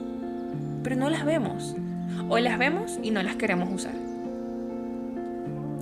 pero 0.83 0.97
no 0.97 1.11
las 1.11 1.25
vemos. 1.25 1.77
O 2.29 2.39
las 2.39 2.59
vemos 2.59 2.99
y 3.03 3.11
no 3.11 3.23
las 3.23 3.37
queremos 3.37 3.71
usar. 3.73 3.95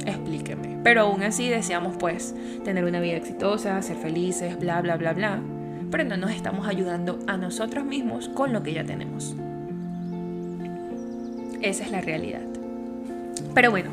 Explíqueme. 0.04 0.78
Pero 0.82 1.02
aún 1.02 1.22
así 1.22 1.48
deseamos 1.48 1.96
pues 1.98 2.34
tener 2.64 2.84
una 2.84 3.00
vida 3.00 3.16
exitosa, 3.16 3.80
ser 3.82 3.96
felices, 3.96 4.58
bla, 4.58 4.80
bla, 4.80 4.96
bla, 4.96 5.12
bla. 5.12 5.40
Pero 5.90 6.04
no 6.04 6.16
nos 6.16 6.32
estamos 6.32 6.66
ayudando 6.66 7.18
a 7.26 7.36
nosotros 7.36 7.84
mismos 7.84 8.28
con 8.28 8.52
lo 8.52 8.62
que 8.62 8.72
ya 8.72 8.84
tenemos. 8.84 9.36
Esa 11.60 11.84
es 11.84 11.90
la 11.90 12.00
realidad. 12.00 12.42
Pero 13.54 13.70
bueno, 13.70 13.90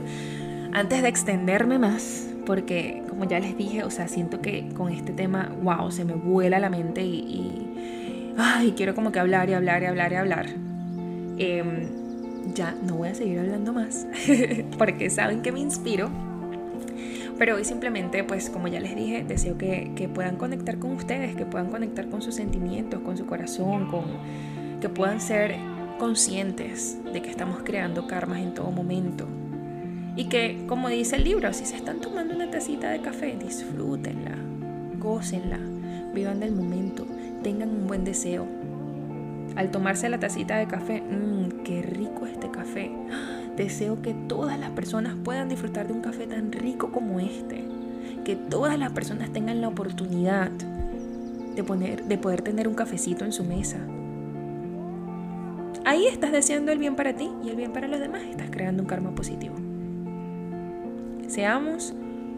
antes 0.73 1.01
de 1.01 1.07
extenderme 1.07 1.79
más, 1.79 2.27
porque 2.45 3.03
como 3.09 3.25
ya 3.25 3.39
les 3.39 3.57
dije, 3.57 3.83
o 3.83 3.89
sea, 3.89 4.07
siento 4.07 4.41
que 4.41 4.69
con 4.75 4.91
este 4.91 5.13
tema, 5.13 5.51
wow, 5.63 5.91
se 5.91 6.05
me 6.05 6.13
vuela 6.13 6.59
la 6.59 6.69
mente 6.69 7.03
y, 7.03 8.33
ay, 8.37 8.73
quiero 8.77 8.93
como 8.93 9.11
que 9.11 9.19
hablar 9.19 9.49
y 9.49 9.53
hablar 9.53 9.81
y 9.83 9.85
hablar 9.85 10.11
y 10.11 10.15
hablar. 10.15 10.45
Em, 11.37 11.87
ya 12.53 12.75
no 12.83 12.95
voy 12.95 13.09
a 13.09 13.15
seguir 13.15 13.39
hablando 13.39 13.73
más, 13.73 14.05
porque 14.77 15.09
saben 15.09 15.41
que 15.41 15.51
me 15.51 15.59
inspiro. 15.59 16.09
Pero 17.37 17.55
hoy 17.55 17.65
simplemente, 17.65 18.23
pues 18.23 18.49
como 18.49 18.67
ya 18.69 18.79
les 18.79 18.95
dije, 18.95 19.25
deseo 19.27 19.57
que, 19.57 19.91
que, 19.95 20.07
puedan 20.07 20.37
conectar 20.37 20.77
con 20.79 20.91
ustedes, 20.91 21.35
que 21.35 21.45
puedan 21.45 21.69
conectar 21.69 22.07
con 22.07 22.21
sus 22.21 22.35
sentimientos, 22.35 23.01
con 23.01 23.17
su 23.17 23.25
corazón, 23.25 23.87
con, 23.87 24.05
que 24.79 24.87
puedan 24.87 25.19
ser 25.19 25.55
conscientes 25.97 26.97
de 27.11 27.21
que 27.21 27.29
estamos 27.29 27.59
creando 27.63 28.07
karmas 28.07 28.39
en 28.39 28.53
todo 28.53 28.71
momento. 28.71 29.27
Y 30.15 30.25
que, 30.25 30.65
como 30.67 30.89
dice 30.89 31.17
el 31.17 31.23
libro, 31.23 31.51
si 31.53 31.65
se 31.65 31.75
están 31.75 31.99
tomando 31.99 32.33
una 32.33 32.49
tacita 32.49 32.89
de 32.89 33.01
café, 33.01 33.37
disfrútenla, 33.37 34.37
gócenla, 34.97 35.59
vivan 36.13 36.39
del 36.39 36.53
momento, 36.53 37.05
tengan 37.43 37.69
un 37.69 37.87
buen 37.87 38.05
deseo. 38.05 38.47
Al 39.55 39.71
tomarse 39.71 40.09
la 40.09 40.19
tacita 40.19 40.57
de 40.57 40.67
café, 40.67 41.01
mmm, 41.01 41.63
qué 41.63 41.81
rico 41.81 42.25
este 42.25 42.49
café. 42.49 42.91
Deseo 43.57 44.01
que 44.01 44.13
todas 44.13 44.59
las 44.59 44.71
personas 44.71 45.15
puedan 45.23 45.49
disfrutar 45.49 45.87
de 45.87 45.93
un 45.93 46.01
café 46.01 46.27
tan 46.27 46.51
rico 46.51 46.91
como 46.91 47.19
este. 47.19 47.65
Que 48.23 48.35
todas 48.35 48.79
las 48.79 48.91
personas 48.91 49.31
tengan 49.31 49.61
la 49.61 49.67
oportunidad 49.67 50.49
de, 51.55 51.63
poner, 51.63 52.05
de 52.05 52.17
poder 52.17 52.41
tener 52.41 52.67
un 52.67 52.73
cafecito 52.73 53.25
en 53.25 53.31
su 53.31 53.43
mesa, 53.43 53.77
Ahí 55.85 56.07
estás 56.07 56.31
deseando 56.31 56.71
el 56.71 56.79
bien 56.79 56.95
para 56.95 57.13
ti 57.13 57.29
y 57.43 57.49
el 57.49 57.55
bien 57.55 57.71
para 57.71 57.87
los 57.87 57.99
demás. 57.99 58.23
Estás 58.23 58.49
creando 58.49 58.81
un 58.81 58.89
karma 58.89 59.11
positivo. 59.11 59.55
Seamos 61.27 61.93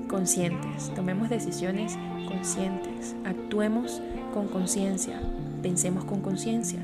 conscientes, 0.09 0.91
tomemos 0.95 1.29
decisiones 1.29 1.97
conscientes, 2.27 3.15
actuemos 3.23 4.01
con 4.33 4.49
conciencia, 4.49 5.21
pensemos 5.61 6.03
con 6.03 6.19
conciencia. 6.19 6.79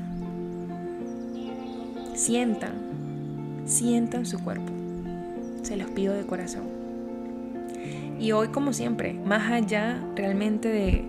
Sientan, 2.14 2.72
sientan 3.66 4.24
su 4.24 4.42
cuerpo. 4.42 4.72
Se 5.62 5.76
los 5.76 5.90
pido 5.90 6.14
de 6.14 6.24
corazón. 6.24 6.64
Y 8.18 8.32
hoy, 8.32 8.48
como 8.48 8.72
siempre, 8.72 9.12
más 9.12 9.52
allá 9.52 10.02
realmente 10.16 10.68
de, 10.68 11.04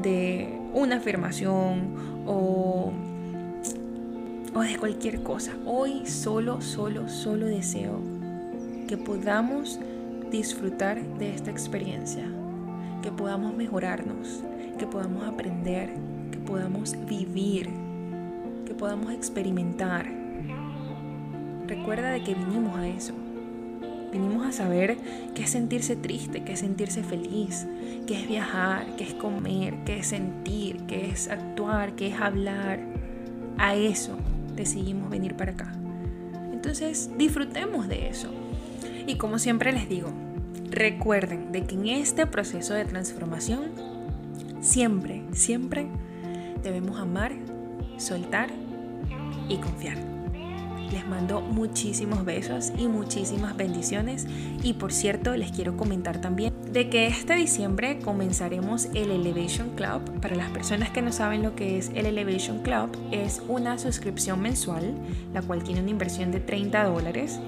de 0.00 0.60
una 0.74 0.96
afirmación 0.96 2.22
o 2.24 2.92
o 4.54 4.60
de 4.60 4.76
cualquier 4.76 5.22
cosa. 5.22 5.52
Hoy 5.64 6.06
solo, 6.06 6.60
solo, 6.60 7.08
solo 7.08 7.46
deseo 7.46 8.00
que 8.86 8.96
podamos 8.96 9.78
disfrutar 10.30 11.02
de 11.18 11.34
esta 11.34 11.50
experiencia, 11.50 12.24
que 13.02 13.10
podamos 13.10 13.54
mejorarnos, 13.54 14.42
que 14.78 14.86
podamos 14.86 15.24
aprender, 15.24 15.94
que 16.30 16.38
podamos 16.38 16.94
vivir, 17.06 17.68
que 18.66 18.74
podamos 18.74 19.12
experimentar. 19.12 20.06
Recuerda 21.66 22.10
de 22.10 22.22
que 22.22 22.34
vinimos 22.34 22.76
a 22.76 22.88
eso. 22.88 23.14
Venimos 24.10 24.46
a 24.46 24.52
saber 24.52 24.98
qué 25.34 25.44
es 25.44 25.50
sentirse 25.50 25.96
triste, 25.96 26.44
qué 26.44 26.52
es 26.52 26.60
sentirse 26.60 27.02
feliz, 27.02 27.66
qué 28.06 28.20
es 28.20 28.28
viajar, 28.28 28.84
qué 28.96 29.04
es 29.04 29.14
comer, 29.14 29.74
qué 29.86 30.00
es 30.00 30.08
sentir, 30.08 30.82
qué 30.86 31.10
es 31.10 31.28
actuar, 31.28 31.94
qué 31.94 32.08
es 32.08 32.20
hablar. 32.20 32.80
A 33.56 33.74
eso 33.74 34.18
decidimos 34.54 35.10
venir 35.10 35.36
para 35.36 35.52
acá. 35.52 35.72
Entonces 36.52 37.10
disfrutemos 37.16 37.88
de 37.88 38.08
eso. 38.08 38.30
Y 39.06 39.16
como 39.16 39.38
siempre 39.38 39.72
les 39.72 39.88
digo, 39.88 40.10
recuerden 40.70 41.52
de 41.52 41.64
que 41.64 41.74
en 41.74 41.88
este 41.88 42.26
proceso 42.26 42.74
de 42.74 42.84
transformación, 42.84 43.72
siempre, 44.60 45.22
siempre 45.32 45.86
debemos 46.62 46.98
amar, 46.98 47.32
soltar 47.98 48.50
y 49.48 49.56
confiar. 49.56 49.96
Les 50.92 51.06
mando 51.06 51.40
muchísimos 51.40 52.24
besos 52.24 52.72
y 52.78 52.86
muchísimas 52.86 53.56
bendiciones. 53.56 54.26
Y 54.62 54.74
por 54.74 54.92
cierto, 54.92 55.34
les 55.36 55.50
quiero 55.50 55.76
comentar 55.76 56.20
también 56.20 56.51
de 56.72 56.88
que 56.88 57.06
este 57.06 57.34
diciembre 57.34 57.98
comenzaremos 57.98 58.86
el 58.94 59.10
Elevation 59.10 59.70
Club. 59.76 60.20
Para 60.22 60.36
las 60.36 60.50
personas 60.50 60.88
que 60.88 61.02
no 61.02 61.12
saben 61.12 61.42
lo 61.42 61.54
que 61.54 61.76
es 61.76 61.90
el 61.94 62.06
Elevation 62.06 62.62
Club, 62.62 62.96
es 63.10 63.42
una 63.46 63.78
suscripción 63.78 64.40
mensual, 64.40 64.94
la 65.34 65.42
cual 65.42 65.62
tiene 65.62 65.82
una 65.82 65.90
inversión 65.90 66.32
de 66.32 66.40
30 66.40 66.84
dólares. 66.84 67.38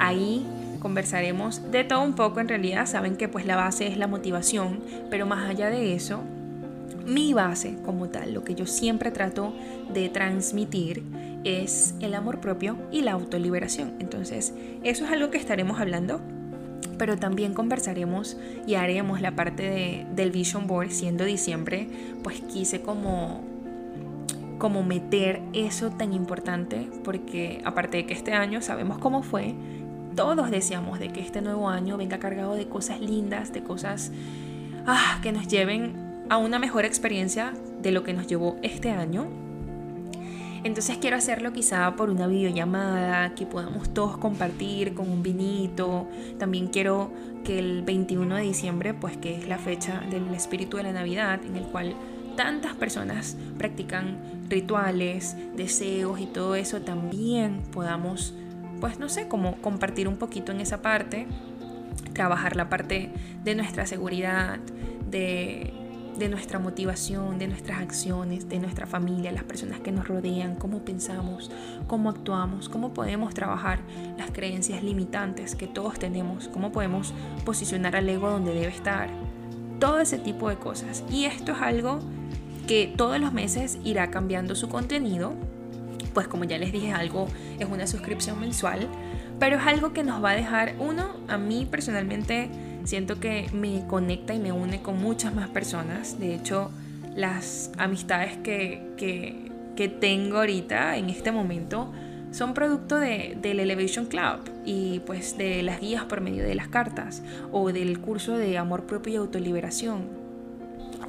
Ahí 0.00 0.44
conversaremos 0.80 1.70
de 1.70 1.84
todo 1.84 2.02
un 2.02 2.14
poco 2.14 2.40
en 2.40 2.48
realidad. 2.48 2.86
Saben 2.86 3.16
que 3.16 3.28
pues 3.28 3.46
la 3.46 3.54
base 3.54 3.86
es 3.86 3.96
la 3.98 4.08
motivación, 4.08 4.80
pero 5.10 5.26
más 5.26 5.48
allá 5.48 5.70
de 5.70 5.94
eso, 5.94 6.22
mi 7.06 7.34
base 7.34 7.76
como 7.84 8.08
tal, 8.08 8.34
lo 8.34 8.42
que 8.42 8.56
yo 8.56 8.66
siempre 8.66 9.12
trato 9.12 9.54
de 9.94 10.08
transmitir 10.08 11.04
es 11.44 11.94
el 12.00 12.14
amor 12.14 12.40
propio 12.40 12.76
y 12.90 13.02
la 13.02 13.12
autoliberación. 13.12 13.94
Entonces, 14.00 14.52
eso 14.82 15.04
es 15.04 15.12
algo 15.12 15.30
que 15.30 15.38
estaremos 15.38 15.78
hablando, 15.78 16.20
pero 16.98 17.16
también 17.16 17.54
conversaremos 17.54 18.36
y 18.66 18.74
haremos 18.74 19.20
la 19.20 19.36
parte 19.36 20.06
del 20.14 20.30
Vision 20.30 20.66
Board, 20.66 20.90
siendo 20.90 21.24
diciembre, 21.24 21.88
pues 22.22 22.40
quise 22.40 22.80
como 22.80 23.44
como 24.58 24.82
meter 24.82 25.42
eso 25.52 25.90
tan 25.90 26.14
importante 26.14 26.88
porque 27.04 27.60
aparte 27.66 27.98
de 27.98 28.06
que 28.06 28.14
este 28.14 28.32
año 28.32 28.62
sabemos 28.62 28.96
cómo 28.96 29.22
fue, 29.22 29.54
todos 30.14 30.50
deseamos 30.50 30.98
de 30.98 31.10
que 31.10 31.20
este 31.20 31.42
nuevo 31.42 31.68
año 31.68 31.98
venga 31.98 32.18
cargado 32.18 32.54
de 32.54 32.66
cosas 32.66 33.00
lindas, 33.00 33.52
de 33.52 33.62
cosas 33.62 34.12
ah, 34.86 35.20
que 35.22 35.30
nos 35.30 35.46
lleven 35.46 36.24
a 36.30 36.38
una 36.38 36.58
mejor 36.58 36.86
experiencia 36.86 37.52
de 37.82 37.90
lo 37.90 38.02
que 38.02 38.14
nos 38.14 38.26
llevó 38.26 38.56
este 38.62 38.90
año 38.90 39.28
entonces 40.66 40.98
quiero 40.98 41.16
hacerlo 41.16 41.52
quizá 41.52 41.96
por 41.96 42.10
una 42.10 42.26
videollamada, 42.26 43.34
que 43.34 43.46
podamos 43.46 43.94
todos 43.94 44.18
compartir 44.18 44.94
con 44.94 45.08
un 45.08 45.22
vinito. 45.22 46.08
También 46.38 46.68
quiero 46.68 47.10
que 47.44 47.58
el 47.58 47.82
21 47.82 48.36
de 48.36 48.42
diciembre, 48.42 48.92
pues 48.92 49.16
que 49.16 49.36
es 49.36 49.48
la 49.48 49.58
fecha 49.58 50.02
del 50.10 50.34
espíritu 50.34 50.76
de 50.76 50.82
la 50.82 50.92
Navidad, 50.92 51.40
en 51.44 51.56
el 51.56 51.64
cual 51.64 51.94
tantas 52.36 52.74
personas 52.74 53.36
practican 53.56 54.18
rituales, 54.48 55.36
deseos 55.56 56.20
y 56.20 56.26
todo 56.26 56.54
eso, 56.54 56.82
también 56.82 57.62
podamos, 57.72 58.34
pues 58.80 58.98
no 58.98 59.08
sé, 59.08 59.28
como 59.28 59.56
compartir 59.62 60.08
un 60.08 60.16
poquito 60.16 60.52
en 60.52 60.60
esa 60.60 60.82
parte, 60.82 61.26
trabajar 62.12 62.56
la 62.56 62.68
parte 62.68 63.10
de 63.44 63.54
nuestra 63.54 63.86
seguridad, 63.86 64.58
de 65.10 65.72
de 66.18 66.28
nuestra 66.28 66.58
motivación, 66.58 67.38
de 67.38 67.48
nuestras 67.48 67.80
acciones, 67.80 68.48
de 68.48 68.58
nuestra 68.58 68.86
familia, 68.86 69.32
las 69.32 69.44
personas 69.44 69.80
que 69.80 69.92
nos 69.92 70.08
rodean, 70.08 70.56
cómo 70.56 70.80
pensamos, 70.84 71.50
cómo 71.86 72.10
actuamos, 72.10 72.68
cómo 72.68 72.94
podemos 72.94 73.34
trabajar 73.34 73.80
las 74.16 74.30
creencias 74.30 74.82
limitantes 74.82 75.54
que 75.54 75.66
todos 75.66 75.98
tenemos, 75.98 76.48
cómo 76.48 76.72
podemos 76.72 77.12
posicionar 77.44 77.96
al 77.96 78.08
ego 78.08 78.30
donde 78.30 78.54
debe 78.54 78.68
estar. 78.68 79.10
Todo 79.78 80.00
ese 80.00 80.18
tipo 80.18 80.48
de 80.48 80.56
cosas. 80.56 81.04
Y 81.10 81.26
esto 81.26 81.52
es 81.52 81.60
algo 81.60 82.00
que 82.66 82.92
todos 82.96 83.20
los 83.20 83.32
meses 83.32 83.78
irá 83.84 84.10
cambiando 84.10 84.54
su 84.54 84.68
contenido. 84.68 85.34
Pues 86.14 86.28
como 86.28 86.44
ya 86.44 86.58
les 86.58 86.72
dije, 86.72 86.92
algo 86.92 87.28
es 87.58 87.68
una 87.68 87.86
suscripción 87.86 88.40
mensual, 88.40 88.88
pero 89.38 89.56
es 89.56 89.66
algo 89.66 89.92
que 89.92 90.02
nos 90.02 90.22
va 90.24 90.30
a 90.30 90.34
dejar 90.34 90.74
uno, 90.78 91.16
a 91.28 91.36
mí 91.36 91.66
personalmente, 91.70 92.48
Siento 92.86 93.18
que 93.18 93.50
me 93.52 93.84
conecta 93.88 94.32
y 94.32 94.38
me 94.38 94.52
une 94.52 94.80
con 94.80 95.02
muchas 95.02 95.34
más 95.34 95.48
personas. 95.48 96.20
De 96.20 96.36
hecho, 96.36 96.70
las 97.16 97.72
amistades 97.78 98.36
que, 98.36 98.80
que, 98.96 99.88
tengo 99.88 100.38
ahorita, 100.38 100.96
en 100.96 101.10
este 101.10 101.32
momento, 101.32 101.92
son 102.30 102.54
producto 102.54 102.96
de, 102.96 103.36
del 103.42 103.58
Elevation 103.58 104.06
Club 104.06 104.38
y 104.64 105.00
pues 105.00 105.36
de 105.36 105.64
las 105.64 105.80
guías 105.80 106.04
por 106.04 106.20
medio 106.20 106.44
de 106.44 106.54
las 106.54 106.68
cartas 106.68 107.22
o 107.50 107.72
del 107.72 107.98
curso 108.00 108.38
de 108.38 108.56
amor 108.56 108.84
propio 108.84 109.14
y 109.14 109.16
autoliberación 109.16 110.04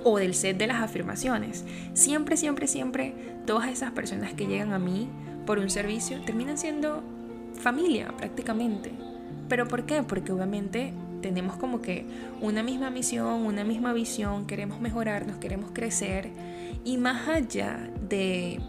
o 0.04 0.18
del 0.18 0.34
set 0.34 0.58
de 0.58 0.66
las 0.66 0.82
afirmaciones. 0.82 1.64
Siempre, 1.94 2.38
siempre, 2.38 2.68
siempre 2.68 3.14
todas 3.46 3.70
esas 3.70 3.92
personas 3.92 4.34
que 4.34 4.48
llegan 4.48 4.74
a 4.74 4.80
mí 4.80 5.10
por 5.46 5.60
un 5.60 5.70
servicio 5.70 6.20
terminan 6.26 6.58
siendo 6.58 7.04
familia 7.54 8.08
prácticamente. 8.18 8.92
¿Pero 9.48 9.68
por 9.68 9.86
qué? 9.86 10.02
Porque 10.02 10.32
obviamente 10.32 10.94
tenemos 11.28 11.58
como 11.58 11.82
que 11.82 12.06
una 12.40 12.64
misma 12.64 12.90
misión, 12.90 13.46
una 13.46 13.66
misma 13.66 13.92
visión, 13.92 14.48
queremos 14.48 14.80
mejorarnos, 14.80 15.38
queremos 15.38 15.72
crecer 15.74 16.30
y 16.86 16.98
más 16.98 17.28
allá 17.28 17.90
de 18.08 18.62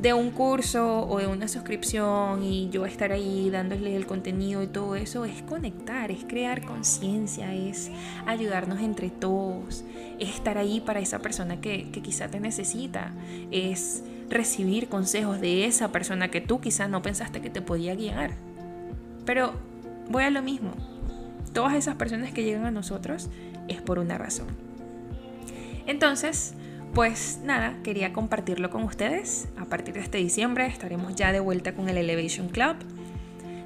de 0.00 0.12
un 0.12 0.30
curso 0.30 1.08
o 1.08 1.18
de 1.18 1.26
una 1.26 1.48
suscripción 1.48 2.44
y 2.44 2.70
yo 2.70 2.86
estar 2.86 3.10
ahí 3.10 3.50
dándole 3.50 3.96
el 3.96 4.06
contenido 4.06 4.62
y 4.62 4.68
todo 4.68 4.94
eso 4.94 5.24
es 5.24 5.42
conectar, 5.42 6.12
es 6.12 6.24
crear 6.24 6.64
conciencia, 6.64 7.52
es 7.52 7.90
ayudarnos 8.24 8.80
entre 8.80 9.10
todos, 9.10 9.84
es 10.20 10.28
estar 10.28 10.56
ahí 10.56 10.80
para 10.80 11.00
esa 11.00 11.18
persona 11.18 11.60
que, 11.60 11.90
que 11.90 12.00
quizá 12.00 12.28
te 12.28 12.38
necesita, 12.38 13.12
es 13.50 14.04
recibir 14.28 14.88
consejos 14.88 15.40
de 15.40 15.64
esa 15.64 15.90
persona 15.90 16.30
que 16.30 16.40
tú 16.40 16.60
quizá 16.60 16.86
no 16.86 17.02
pensaste 17.02 17.40
que 17.40 17.50
te 17.50 17.60
podía 17.60 17.96
guiar. 17.96 18.34
Pero 19.24 19.54
voy 20.08 20.22
a 20.22 20.30
lo 20.30 20.42
mismo, 20.42 20.74
todas 21.52 21.74
esas 21.74 21.96
personas 21.96 22.32
que 22.32 22.44
llegan 22.44 22.64
a 22.64 22.70
nosotros 22.70 23.28
es 23.68 23.80
por 23.80 23.98
una 23.98 24.18
razón. 24.18 24.46
Entonces, 25.86 26.54
pues 26.94 27.40
nada, 27.44 27.76
quería 27.82 28.12
compartirlo 28.12 28.70
con 28.70 28.82
ustedes. 28.82 29.48
A 29.56 29.66
partir 29.66 29.94
de 29.94 30.00
este 30.00 30.18
diciembre 30.18 30.66
estaremos 30.66 31.14
ya 31.14 31.32
de 31.32 31.40
vuelta 31.40 31.74
con 31.74 31.88
el 31.88 31.96
Elevation 31.96 32.48
Club. 32.48 32.76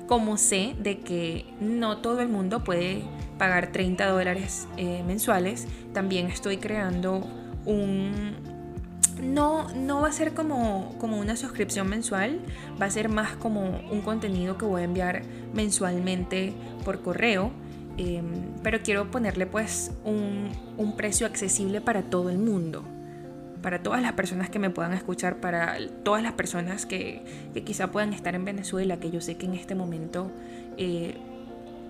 Como 0.07 0.37
sé 0.37 0.75
de 0.79 0.99
que 0.99 1.47
no 1.61 1.99
todo 1.99 2.21
el 2.21 2.29
mundo 2.29 2.65
puede 2.65 3.03
pagar 3.39 3.73
30 3.73 4.07
dólares 4.07 4.69
eh, 4.77 5.03
mensuales, 5.07 5.67
también 5.93 6.27
estoy 6.27 6.59
creando 6.59 7.27
un... 7.65 8.35
No, 9.23 9.73
no 9.75 10.01
va 10.01 10.09
a 10.09 10.13
ser 10.13 10.35
como, 10.35 10.97
como 10.99 11.19
una 11.19 11.37
suscripción 11.37 11.89
mensual, 11.89 12.41
va 12.81 12.87
a 12.87 12.91
ser 12.91 13.09
más 13.09 13.37
como 13.37 13.63
un 13.91 14.01
contenido 14.01 14.59
que 14.59 14.65
voy 14.65 14.83
a 14.83 14.85
enviar 14.85 15.23
mensualmente 15.55 16.53
por 16.85 17.03
correo 17.03 17.53
Em, 17.99 18.25
pero 18.63 18.81
quiero 18.83 19.11
ponerle 19.11 19.47
pues 19.47 19.91
un, 20.05 20.51
un, 20.79 20.97
precio 20.97 21.27
accesible 21.27 21.81
para 21.81 22.03
todo 22.03 22.31
el 22.31 22.39
mundo, 22.39 22.85
para 23.61 23.83
todas 23.83 24.01
las 24.01 24.13
personas 24.15 24.49
que 24.49 24.59
me 24.59 24.71
puedan 24.71 24.95
escuchar, 24.95 25.37
para 25.37 25.77
todas 26.03 26.23
las 26.23 26.33
personas 26.33 26.87
que, 26.87 27.23
que 27.53 27.65
quizá 27.65 27.91
puedan 27.91 28.15
estar 28.15 28.35
en 28.35 28.47
Venezuela, 28.47 28.97
que 28.99 29.11
yo 29.11 29.21
sé 29.21 29.37
que 29.37 29.45
en 29.45 29.55
este 29.55 29.75
momento 29.75 30.31
eh, 30.79 31.17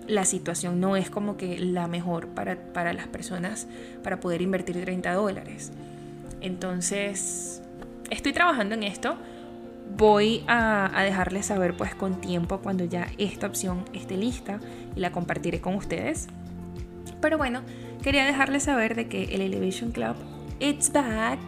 la 0.07 0.25
situación 0.25 0.81
no 0.81 0.97
es 0.97 1.09
como 1.09 1.37
que 1.37 1.57
la 1.57 1.87
mejor 1.87 2.27
para, 2.27 2.57
para 2.57 2.91
las 2.91 3.07
personas 3.07 3.67
para 4.03 4.19
poder 4.19 4.41
invertir 4.41 4.81
30 4.81 5.13
dólares. 5.13 5.71
Entonces, 6.41 7.61
estoy 8.09 8.33
trabajando 8.33 8.75
en 8.75 8.83
esto 8.83 9.17
voy 9.97 10.43
a, 10.47 10.91
dejarles 11.03 11.47
saber 11.47 11.75
pues 11.75 11.95
con 11.95 12.19
tiempo 12.21 12.59
cuando 12.59 12.85
ya 12.85 13.07
esta 13.17 13.47
opción 13.47 13.85
esté 13.93 14.17
lista 14.17 14.59
y 14.95 14.99
la 14.99 15.11
compartiré 15.11 15.61
con 15.61 15.75
ustedes. 15.75 16.27
Pero 17.21 17.37
bueno, 17.37 17.61
quería 18.01 18.25
dejarles 18.25 18.63
saber 18.63 18.95
de 18.95 19.07
que 19.07 19.35
el 19.35 19.41
Elevation 19.41 19.91
Club, 19.91 20.15
it's 20.59 20.91
back. 20.91 21.39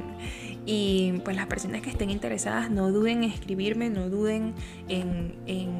y 0.66 1.20
pues 1.24 1.36
las 1.36 1.46
personas 1.46 1.82
que 1.82 1.90
estén 1.90 2.10
interesadas 2.10 2.70
no 2.70 2.90
duden 2.90 3.22
en 3.22 3.30
escribirme, 3.30 3.90
no 3.90 4.08
duden 4.08 4.54
en, 4.88 5.34
en, 5.46 5.78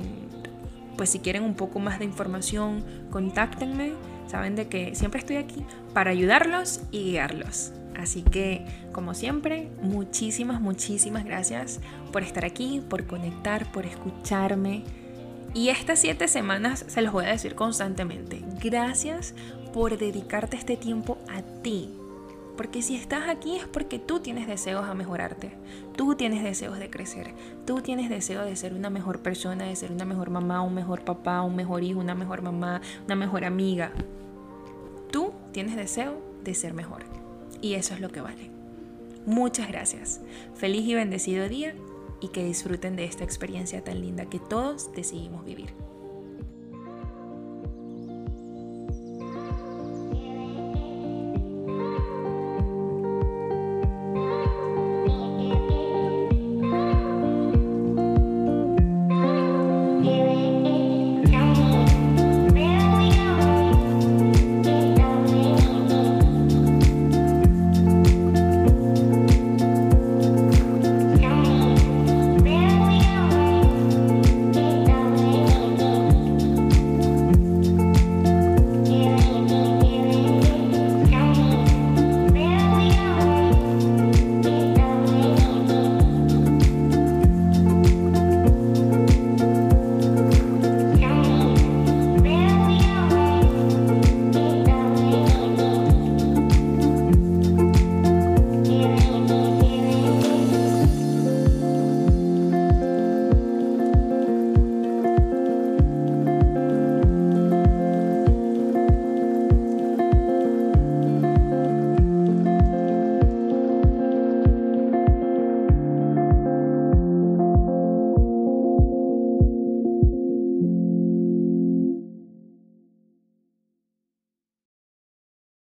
pues 0.97 1.11
si 1.11 1.19
quieren 1.19 1.43
un 1.43 1.55
poco 1.55 1.79
más 1.79 1.99
de 1.99 2.05
información, 2.05 2.85
contáctenme. 3.11 3.93
Saben 4.27 4.57
de 4.57 4.69
que 4.69 4.95
siempre 4.95 5.21
estoy 5.21 5.37
aquí 5.37 5.65
para 5.93 6.11
ayudarlos 6.11 6.81
y 6.91 7.11
guiarlos. 7.11 7.73
Así 7.97 8.23
que, 8.23 8.67
como 8.93 9.15
siempre, 9.15 9.71
muchísimas, 9.83 10.61
muchísimas 10.61 11.25
gracias 11.25 11.81
por 12.13 12.23
estar 12.23 12.45
aquí, 12.45 12.83
por 12.89 13.07
conectar, 13.07 13.71
por 13.73 13.87
escucharme. 13.87 14.85
Y 15.55 15.69
estas 15.69 16.01
siete 16.01 16.27
semanas 16.27 16.85
se 16.89 17.01
los 17.01 17.13
voy 17.13 17.27
a 17.27 17.29
decir 17.29 17.55
constantemente. 17.55 18.43
Gracias 18.61 19.35
por 19.73 19.97
dedicarte 19.99 20.57
este 20.57 20.77
tiempo 20.77 21.19
a 21.29 21.43
ti, 21.63 21.91
Porque 22.57 22.83
si 22.83 22.95
estás 22.95 23.29
aquí 23.29 23.57
es 23.57 23.67
porque 23.67 23.99
tú 23.99 24.21
tienes 24.21 24.47
deseos 24.47 24.87
a 24.87 24.95
mejorarte, 24.95 25.57
tú 25.97 26.15
tienes 26.15 26.45
deseos 26.45 26.79
de 26.79 26.89
crecer, 26.89 27.35
tú 27.67 27.81
tienes 27.81 28.09
deseo 28.09 28.45
de 28.45 28.55
ser 28.55 28.75
una 28.75 28.91
mejor 28.91 29.21
persona, 29.21 29.65
de 29.65 29.75
ser 29.75 29.91
una 29.91 30.05
mejor 30.05 30.31
mamá, 30.31 30.63
un 30.63 30.75
mejor 30.75 31.05
papá, 31.05 31.43
un 31.43 31.57
mejor 31.57 31.83
hijo, 31.83 31.99
una 31.99 32.15
mejor 32.15 32.43
mamá, 32.43 32.81
una 33.07 33.17
mejor 33.17 33.45
amiga. 33.45 33.91
Tú 35.11 35.33
tienes 35.53 35.75
deseo 35.75 36.21
de 36.45 36.55
ser 36.55 36.75
mejor. 36.75 37.24
Y 37.65 37.77
eso 37.77 37.95
es 37.95 38.01
lo 38.01 38.11
que 38.11 38.21
vale. 38.21 38.51
Muchas 39.25 39.69
gracias. 39.69 40.21
Feliz 40.55 40.87
y 40.87 40.93
bendecido 40.93 41.49
día 41.49 41.75
y 42.21 42.29
que 42.29 42.45
disfruten 42.45 42.95
de 42.95 43.07
esta 43.07 43.25
experiencia 43.25 43.83
tan 43.83 44.03
linda 44.03 44.27
que 44.27 44.39
todos 44.39 44.93
decidimos 44.93 45.47
vivir. 45.47 45.71